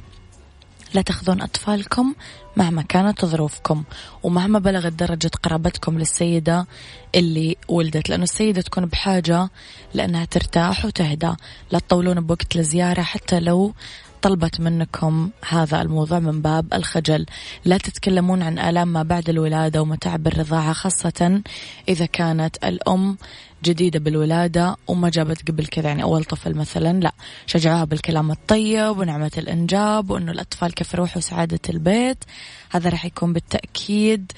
لا 0.95 1.03
تاخذون 1.03 1.43
أطفالكم 1.43 2.15
مهما 2.57 2.83
كانت 2.83 3.25
ظروفكم 3.25 3.85
ومهما 4.23 4.59
بلغت 4.59 4.93
درجة 4.93 5.31
قرابتكم 5.43 5.99
للسيدة 5.99 6.67
اللي 7.15 7.57
ولدت 7.69 8.09
لأنه 8.09 8.23
السيدة 8.23 8.63
تكون 8.63 8.87
بحاجة 8.87 9.49
لأنها 9.95 10.25
ترتاح 10.25 10.85
وتهدى. 10.85 11.33
لا 11.71 11.79
تطولون 11.79 12.21
بوقت 12.21 12.57
الزيارة 12.57 13.03
حتى 13.03 13.41
لو 13.41 13.75
طلبت 14.23 14.61
منكم 14.61 15.31
هذا 15.49 15.83
الموضوع 15.83 16.19
من 16.19 16.43
باب 16.43 16.75
الخجل. 16.75 17.27
لا 17.65 17.79
تتكلمون 17.79 18.43
عن 18.43 18.59
آلام 18.59 18.89
ما 18.89 19.03
بعد 19.03 19.29
الولادة 19.29 19.83
ومتاعب 19.83 20.27
الرضاعة 20.27 20.73
خاصة 20.73 21.43
إذا 21.89 22.07
كانت 22.07 22.57
الأم 22.65 23.17
جديدة 23.65 23.99
بالولادة 23.99 24.77
وما 24.87 25.11
جابت 25.11 25.49
قبل 25.49 25.67
كذا 25.67 25.89
يعني 25.89 26.03
أول 26.03 26.25
طفل 26.25 26.55
مثلا 26.55 27.01
لا 27.01 27.13
شجعوها 27.47 27.85
بالكلام 27.85 28.31
الطيب 28.31 28.99
ونعمة 28.99 29.31
الإنجاب 29.39 30.11
وأنه 30.11 30.33
الأطفال 30.33 30.75
كيف 30.75 30.95
روح 30.95 31.17
وسعادة 31.17 31.61
البيت. 31.69 32.25
هذا 32.71 32.91
راح 32.91 33.05
يكون 33.05 33.33
بالتأكيد 33.33 34.33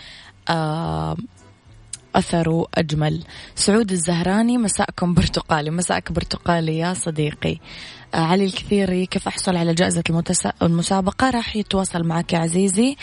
أثره 2.14 2.66
أجمل. 2.74 3.24
سعود 3.54 3.92
الزهراني 3.92 4.58
مساءكم 4.58 5.14
برتقالي. 5.14 5.70
مساءك 5.70 6.12
برتقالي 6.12 6.78
يا 6.78 6.94
صديقي. 6.94 7.58
آه 8.14 8.16
علي 8.16 8.44
الكثيري 8.44 9.06
كيف 9.06 9.28
أحصل 9.28 9.56
على 9.56 9.74
جائزة 9.74 10.02
المتس... 10.10 10.46
المسابقة؟ 10.62 11.30
راح 11.30 11.56
يتواصل 11.56 12.04
معك 12.04 12.32
يا 12.32 12.38
عزيزي 12.38 12.96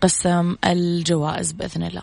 قسم 0.00 0.56
الجوائز 0.64 1.52
بإذن 1.52 1.82
الله. 1.82 2.02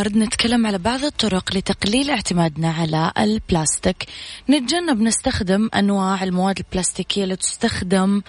ورد 0.00 0.16
نتكلم 0.16 0.66
على 0.66 0.78
بعض 0.78 1.04
الطرق 1.04 1.56
لتقليل 1.56 2.10
اعتمادنا 2.10 2.70
على 2.70 3.12
البلاستيك. 3.18 4.06
نتجنب 4.50 5.00
نستخدم 5.00 5.68
أنواع 5.74 6.24
المواد 6.24 6.58
البلاستيكية 6.58 7.24
اللي 7.24 7.36
تستخدم 7.36 8.22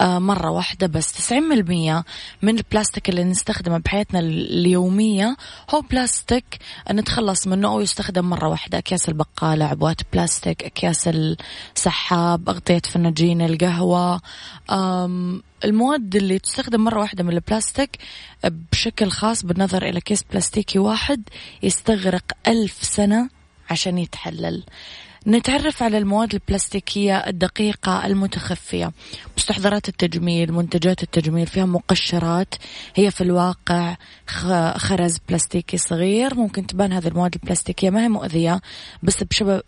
آه، 0.00 0.18
مرة 0.18 0.50
واحدة 0.50 0.86
بس. 0.86 1.12
90% 1.12 2.04
من 2.42 2.58
البلاستيك 2.58 3.08
اللي 3.08 3.24
نستخدمه 3.24 3.78
بحياتنا 3.78 4.20
اليومية 4.20 5.36
هو 5.74 5.80
بلاستيك. 5.80 6.58
نتخلص 6.90 7.46
منه 7.46 7.68
أو 7.68 7.80
يستخدم 7.80 8.24
مرة 8.24 8.48
واحدة. 8.48 8.78
أكياس 8.78 9.08
البقالة 9.08 9.64
عبوات 9.64 10.00
بلاستيك 10.12 10.64
أكياس 10.64 11.08
السحاب 11.08 12.48
أغطية 12.48 12.82
فناجين 12.84 13.42
القهوة 13.42 14.20
المواد 15.64 16.16
اللي 16.16 16.38
تستخدم 16.38 16.80
مرة 16.80 17.00
واحدة 17.00 17.24
من 17.24 17.32
البلاستيك 17.32 17.98
بشكل 18.44 19.10
خاص 19.10 19.44
بالنظر 19.44 19.88
إلى 19.88 20.00
كيس 20.00 20.22
بلاستيكي 20.22 20.78
واحد 20.78 21.22
يستغرق 21.62 22.32
ألف 22.46 22.72
سنة 22.82 23.28
عشان 23.70 23.98
يتحلل. 23.98 24.64
نتعرف 25.26 25.82
على 25.82 25.98
المواد 25.98 26.34
البلاستيكية 26.34 27.16
الدقيقة 27.16 28.06
المتخفية. 28.06 28.92
مستحضرات 29.36 29.88
التجميل 29.88 30.52
منتجات 30.52 31.02
التجميل 31.02 31.46
فيها 31.46 31.64
مقشرات. 31.64 32.54
هي 32.94 33.10
في 33.10 33.20
الواقع 33.20 33.96
خرز 34.76 35.18
بلاستيكي 35.28 35.78
صغير. 35.78 36.34
ممكن 36.34 36.66
تبان 36.66 36.92
هذه 36.92 37.08
المواد 37.08 37.34
البلاستيكية 37.34 37.90
ما 37.90 38.04
هي 38.04 38.08
مؤذية 38.08 38.60
بس 39.02 39.24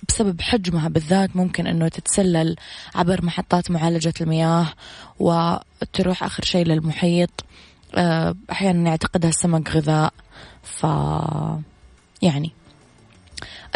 بسبب, 0.08 0.40
حجمها 0.40 0.88
بالذات 0.88 1.36
ممكن 1.36 1.66
أنه 1.66 1.88
تتسلل 1.88 2.56
عبر 2.94 3.24
محطات 3.24 3.70
معالجة 3.70 4.14
المياه 4.20 4.72
وتروح 5.18 6.24
آخر 6.24 6.44
شيء 6.44 6.66
للمحيط. 6.66 7.44
آه، 7.94 8.34
أحيانا 8.50 8.90
يعتقدها 8.90 9.30
السمك 9.30 9.70
غذاء. 9.70 10.12
ف 10.62 10.86
يعني 12.22 12.52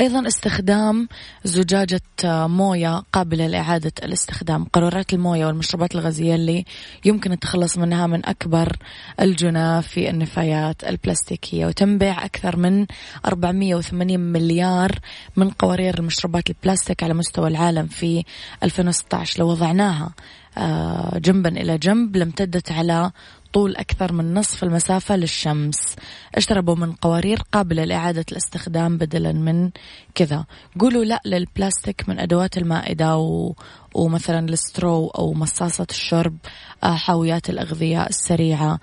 أيضا 0.01 0.27
استخدام 0.27 1.09
زجاجة 1.45 2.01
موية 2.25 3.03
قابلة 3.13 3.47
لإعادة 3.47 3.93
الاستخدام. 4.03 4.65
قارورات 4.65 5.13
الموية 5.13 5.47
والمشروبات 5.47 5.95
الغازية 5.95 6.35
اللي 6.35 6.65
يمكن 7.05 7.33
التخلص 7.33 7.79
منها 7.79 8.07
من 8.07 8.27
أكبر 8.27 8.77
الجنى 9.21 9.83
في 9.83 10.11
النفايات 10.11 10.85
البلاستيكية. 10.85 11.67
وتنبع 11.67 12.25
أكثر 12.25 12.57
من 12.57 12.87
480 13.27 14.21
مليار 14.21 14.99
من 15.37 15.51
قوارير 15.51 15.99
المشروبات 15.99 16.51
البلاستيك 16.51 17.03
على 17.03 17.15
مستوى 17.15 17.49
العالم 17.49 17.87
في 17.87 18.25
2016 18.63 19.41
لو 19.41 19.49
وضعناها 19.49 20.11
آه، 20.59 21.19
جنبا 21.19 21.49
إلى 21.49 21.79
جنب 21.79 22.17
لامتدت 22.17 22.73
على 22.73 23.11
طول 23.53 23.77
أكثر 23.77 24.13
من 24.13 24.35
نصف 24.35 24.65
المسافة 24.65 25.17
للشمس. 25.17 25.97
اشتربوا 26.35 26.75
من 26.75 26.93
قوارير 26.93 27.43
قابلة 27.53 27.85
لإعادة 27.85 28.25
الاستخدام 28.33 28.99
بدلا 28.99 29.33
من 29.33 29.71
كذا. 30.15 30.45
قولوا 30.81 31.05
لا 31.05 31.21
للبلاستيك 31.25 32.09
من 32.09 32.19
أدوات 32.19 32.59
المائدة 32.59 33.17
و... 33.17 33.55
ومثلا 33.95 34.39
السترو 34.39 35.07
أو 35.07 35.35
مصاصة 35.35 35.87
الشرب 35.91 36.37
آه، 36.85 36.95
حاويات 36.95 37.51
الأغذية 37.51 38.07
السريعة. 38.07 38.79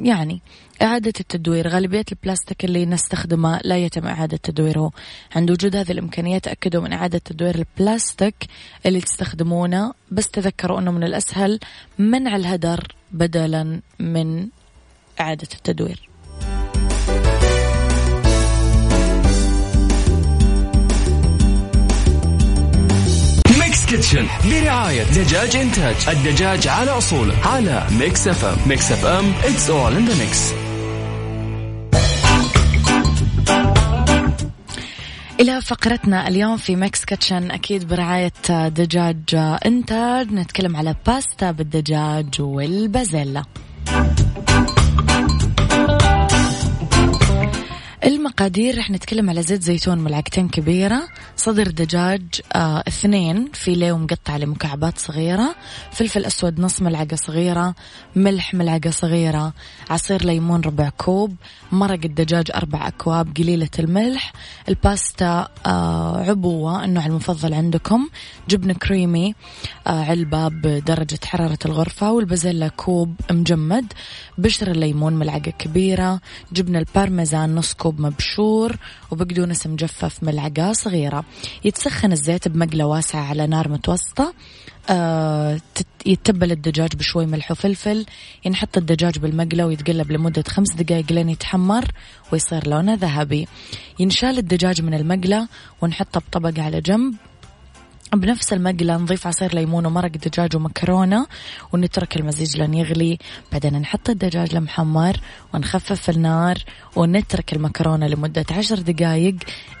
يعني 0.00 0.42
إعادة 0.82 1.12
التدوير 1.20 1.68
غالبية 1.68 2.04
البلاستيك 2.12 2.64
اللي 2.64 2.86
نستخدمه 2.86 3.60
لا 3.64 3.76
يتم 3.76 4.06
إعادة 4.06 4.36
تدويره. 4.36 4.90
عند 5.36 5.50
وجود 5.50 5.76
هذه 5.76 5.92
الإمكانية 5.92 6.38
تأكدوا 6.38 6.82
من 6.82 6.92
إعادة 6.92 7.18
تدوير 7.18 7.54
البلاستيك 7.54 8.34
اللي 8.86 9.00
تستخدمونه 9.00 9.92
بس 10.10 10.28
تذكروا 10.28 10.78
أنه 10.78 10.90
من 10.90 11.04
الأسهل 11.04 11.60
منع 11.98 12.36
الهدر 12.36 12.95
بدلا 13.12 13.80
من 13.98 14.48
إعادة 15.20 15.48
التدوير. 15.54 16.08
Mix 23.58 23.86
Kitchen 23.86 24.26
برعاية 24.44 25.02
دجاج 25.02 25.56
إنتاج 25.56 25.96
الدجاج 26.08 26.68
على 26.68 26.90
أصوله. 26.90 27.46
على 27.46 27.86
Mix 27.90 28.28
FM 28.28 28.68
Mix 28.68 28.92
FM 28.92 29.34
It's 29.34 29.68
all 29.68 29.96
in 29.98 30.04
the 30.10 30.14
mix. 30.24 30.65
إلى 35.40 35.60
فقرتنا 35.60 36.28
اليوم 36.28 36.56
في 36.56 36.76
Mix 36.76 37.04
Kitchen 37.04 37.50
أكيد 37.50 37.88
برعاية 37.88 38.32
دجاج 38.50 39.34
إنتاج. 39.66 40.32
نتكلم 40.32 40.76
على 40.76 40.96
باستا 41.06 41.50
بالدجاج 41.50 42.40
والبازيلا. 42.40 43.44
المقادير 48.06 48.78
رح 48.78 48.90
نتكلم 48.90 49.30
على 49.30 49.42
زيت 49.42 49.62
زيتون 49.62 49.98
ملعقتين 49.98 50.48
كبيرة 50.48 51.08
صدر 51.36 51.70
دجاج 51.70 52.22
آه 52.54 52.84
اثنين 52.88 53.48
فيليه 53.52 53.98
مقطع 53.98 54.36
لمكعبات 54.36 54.98
صغيرة 54.98 55.54
فلفل 55.92 56.24
أسود 56.24 56.60
نص 56.60 56.82
ملعقة 56.82 57.16
صغيرة 57.16 57.74
ملح 58.16 58.54
ملعقة 58.54 58.90
صغيرة 58.90 59.52
عصير 59.90 60.24
ليمون 60.24 60.60
ربع 60.60 60.88
كوب 60.88 61.34
مرق 61.72 61.98
الدجاج 62.04 62.50
أربع 62.54 62.88
أكواب 62.88 63.36
قليلة 63.36 63.68
الملح 63.78 64.32
الباستا 64.68 65.48
آه 65.66 66.16
عبوة 66.30 66.84
النوع 66.84 67.06
المفضل 67.06 67.54
عندكم 67.54 68.08
جبن 68.48 68.72
كريمي 68.72 69.34
آه 69.86 70.04
علبة 70.04 70.48
بدرجة 70.48 71.18
حرارة 71.24 71.58
الغرفة 71.64 72.12
والبازيلا 72.12 72.68
كوب 72.68 73.14
مجمد 73.30 73.92
بشر 74.38 74.70
الليمون 74.70 75.12
ملعقة 75.12 75.50
كبيرة 75.50 76.20
جبن 76.52 76.76
البارميزان 76.76 77.54
نص 77.54 77.74
كوب 77.74 77.95
مبشور 78.00 78.76
وبقدونس 79.10 79.66
مجفف 79.66 80.22
ملعقة 80.22 80.72
صغيرة. 80.72 81.24
يتسخن 81.64 82.12
الزيت 82.12 82.48
بمقلة 82.48 82.86
واسعة 82.86 83.20
على 83.20 83.46
نار 83.46 83.68
متوسطة. 83.68 84.34
آه 84.90 85.60
يتبل 86.06 86.52
الدجاج 86.52 86.96
بشوي 86.96 87.26
ملح 87.26 87.50
وفلفل. 87.50 88.06
ينحط 88.44 88.76
الدجاج 88.76 89.18
بالمقلة 89.18 89.66
ويتقلب 89.66 90.12
لمدة 90.12 90.44
خمس 90.48 90.74
دقائق 90.74 91.12
لين 91.12 91.28
يتحمر 91.28 91.84
ويصير 92.32 92.68
لونه 92.68 92.94
ذهبي. 92.94 93.48
ينشال 93.98 94.38
الدجاج 94.38 94.82
من 94.82 94.94
المقلة 94.94 95.48
ونحطه 95.82 96.20
بطبق 96.20 96.60
على 96.60 96.80
جنب. 96.80 97.14
بنفس 98.14 98.52
المقلة 98.52 98.96
نضيف 98.96 99.26
عصير 99.26 99.54
ليمون 99.54 99.86
ومرق 99.86 100.10
دجاج 100.10 100.56
ومكرونة 100.56 101.26
ونترك 101.72 102.16
المزيج 102.16 102.56
لين 102.56 102.74
يغلي. 102.74 103.18
بعدين 103.52 103.76
نحط 103.76 104.10
الدجاج 104.10 104.54
المحمر 104.54 105.16
ونخفف 105.54 106.10
النار 106.10 106.58
ونترك 106.96 107.52
المكرونة 107.52 108.06
لمدة 108.06 108.44
عشر 108.50 108.78
دقايق 108.78 109.34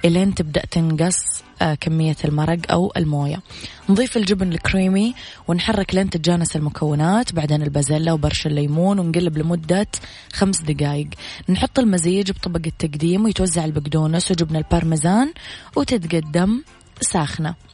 إلين 0.04 0.34
تبدأ 0.34 0.62
تنقص 0.70 1.16
آه، 1.62 1.74
كمية 1.74 2.16
المرق 2.24 2.58
أو 2.70 2.92
الموية. 2.96 3.40
نضيف 3.88 4.16
الجبن 4.16 4.52
الكريمي 4.52 5.14
ونحرك 5.48 5.94
لين 5.94 6.10
تتجانس 6.10 6.56
المكونات 6.56 7.34
بعدين 7.34 7.62
البازيلا 7.62 8.12
وبرش 8.12 8.46
الليمون 8.46 8.98
ونقلب 8.98 9.38
لمدة 9.38 9.86
خمس 10.32 10.62
دقايق. 10.62 11.08
نحط 11.48 11.78
المزيج 11.78 12.30
بطبق 12.30 12.60
التقديم 12.66 13.24
ويتوزع 13.24 13.64
البقدونس 13.64 14.30
وجبن 14.30 14.56
البارميزان 14.56 15.32
وتتقدم 15.76 16.62
ساخنة. 17.00 17.65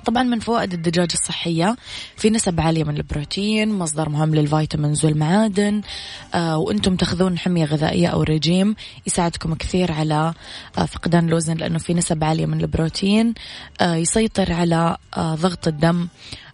طبعا 0.00 0.22
من 0.22 0.38
فوائد 0.40 0.72
الدجاج 0.72 1.08
الصحية 1.12 1.76
في 2.16 2.30
نسب 2.30 2.60
عالية 2.60 2.84
من 2.84 2.96
البروتين 2.96 3.72
مصدر 3.72 4.08
مهم 4.08 4.34
لل 4.34 4.48
vitamins 4.48 5.04
والمعادن 5.04 5.82
آه 6.34 6.58
وأنتم 6.58 6.96
تأخذون 6.96 7.38
حمية 7.38 7.64
غذائية 7.64 8.08
أو 8.08 8.22
رجيم 8.22 8.74
يساعدكم 9.06 9.54
كثير 9.54 9.92
على 9.92 10.34
آه 10.78 10.84
فقدان 10.84 11.28
الوزن 11.28 11.54
لأنه 11.56 11.78
في 11.78 11.94
نسب 11.94 12.24
عالية 12.24 12.46
من 12.46 12.60
البروتين 12.60 13.34
آه 13.80 13.94
يسيطر 13.94 14.52
على 14.52 14.96
آه 15.16 15.34
ضغط 15.34 15.68
الدم 15.68 16.08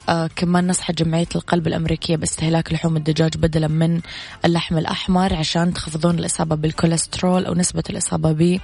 آه 0.09 0.31
كمان 0.37 0.67
نصحت 0.67 1.03
جمعية 1.03 1.27
القلب 1.37 1.67
الأمريكية 1.67 2.17
باستهلاك 2.17 2.73
لحوم 2.73 2.97
الدجاج 2.97 3.37
بدلا 3.37 3.69
من 3.69 4.01
اللحم 4.45 4.79
الأحمر 4.79 5.35
عشان 5.35 5.75
تخفضون 5.75 6.19
الإصابة 6.19 6.57
بالكوليسترول 6.57 7.47
أو 7.47 7.55
نسبة 7.55 7.83
الإصابة 7.91 8.61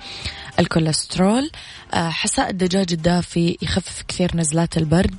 بالكوليسترول. 0.58 1.50
آه 1.94 2.08
حساء 2.08 2.50
الدجاج 2.50 2.92
الدافي 2.92 3.58
يخفف 3.62 4.02
كثير 4.08 4.36
نزلات 4.36 4.76
البرد 4.76 5.16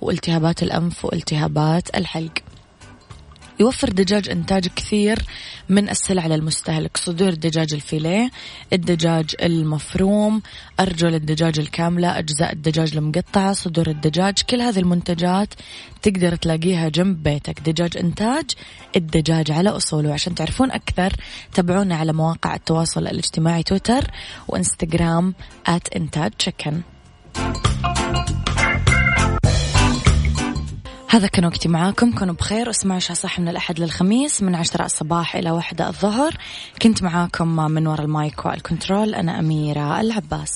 والتهابات 0.00 0.62
الأنف 0.62 1.04
والتهابات 1.04 1.96
الحلق. 1.96 2.32
يوفر 3.60 3.88
دجاج 3.88 4.28
إنتاج 4.28 4.66
كثير 4.66 5.18
من 5.68 5.90
السلع 5.90 6.26
للمستهلك. 6.26 6.96
صدور 6.96 7.28
الدجاج 7.28 7.74
الفيليه 7.74 8.30
الدجاج 8.72 9.34
المفروم 9.42 10.42
أرجل 10.80 11.14
الدجاج 11.14 11.58
الكاملة 11.58 12.18
أجزاء 12.18 12.52
الدجاج 12.52 12.96
المقطعة 12.96 13.52
صدور 13.52 13.88
الدجاج 13.88 14.34
كل 14.50 14.60
هذه 14.60 14.78
المنتجات 14.78 15.54
تقدر 16.02 16.36
تلاقيها 16.36 16.88
جنب 16.88 17.22
بيتك. 17.22 17.60
دجاج 17.60 17.96
إنتاج 17.96 18.50
الدجاج 18.96 19.50
على 19.50 19.70
أصوله. 19.70 20.12
عشان 20.12 20.34
تعرفون 20.34 20.70
أكثر 20.70 21.12
تابعونا 21.54 21.96
على 21.96 22.12
مواقع 22.12 22.54
التواصل 22.54 23.06
الاجتماعي 23.06 23.62
تويتر 23.62 24.10
وإنستغرام 24.48 25.34
آت 25.66 25.96
إنتاج 25.96 26.32
هذا 31.14 31.26
كان 31.26 31.44
وقتي 31.44 31.68
معاكم. 31.68 32.12
كونوا 32.12 32.34
بخير 32.34 32.70
اسمعوا 32.70 32.96
عشاء 32.96 33.16
صح 33.16 33.40
من 33.40 33.48
الأحد 33.48 33.80
للخميس 33.80 34.42
من 34.42 34.54
عشرة 34.54 34.84
الصباح 34.84 35.36
إلى 35.36 35.50
واحدة 35.50 35.88
الظهر. 35.88 36.36
كنت 36.82 37.02
معاكم 37.02 37.56
من 37.56 37.86
وراء 37.86 38.04
المايك 38.04 38.46
والكنترول 38.46 39.14
أنا 39.14 39.38
أميرة 39.38 40.00
العباس. 40.00 40.54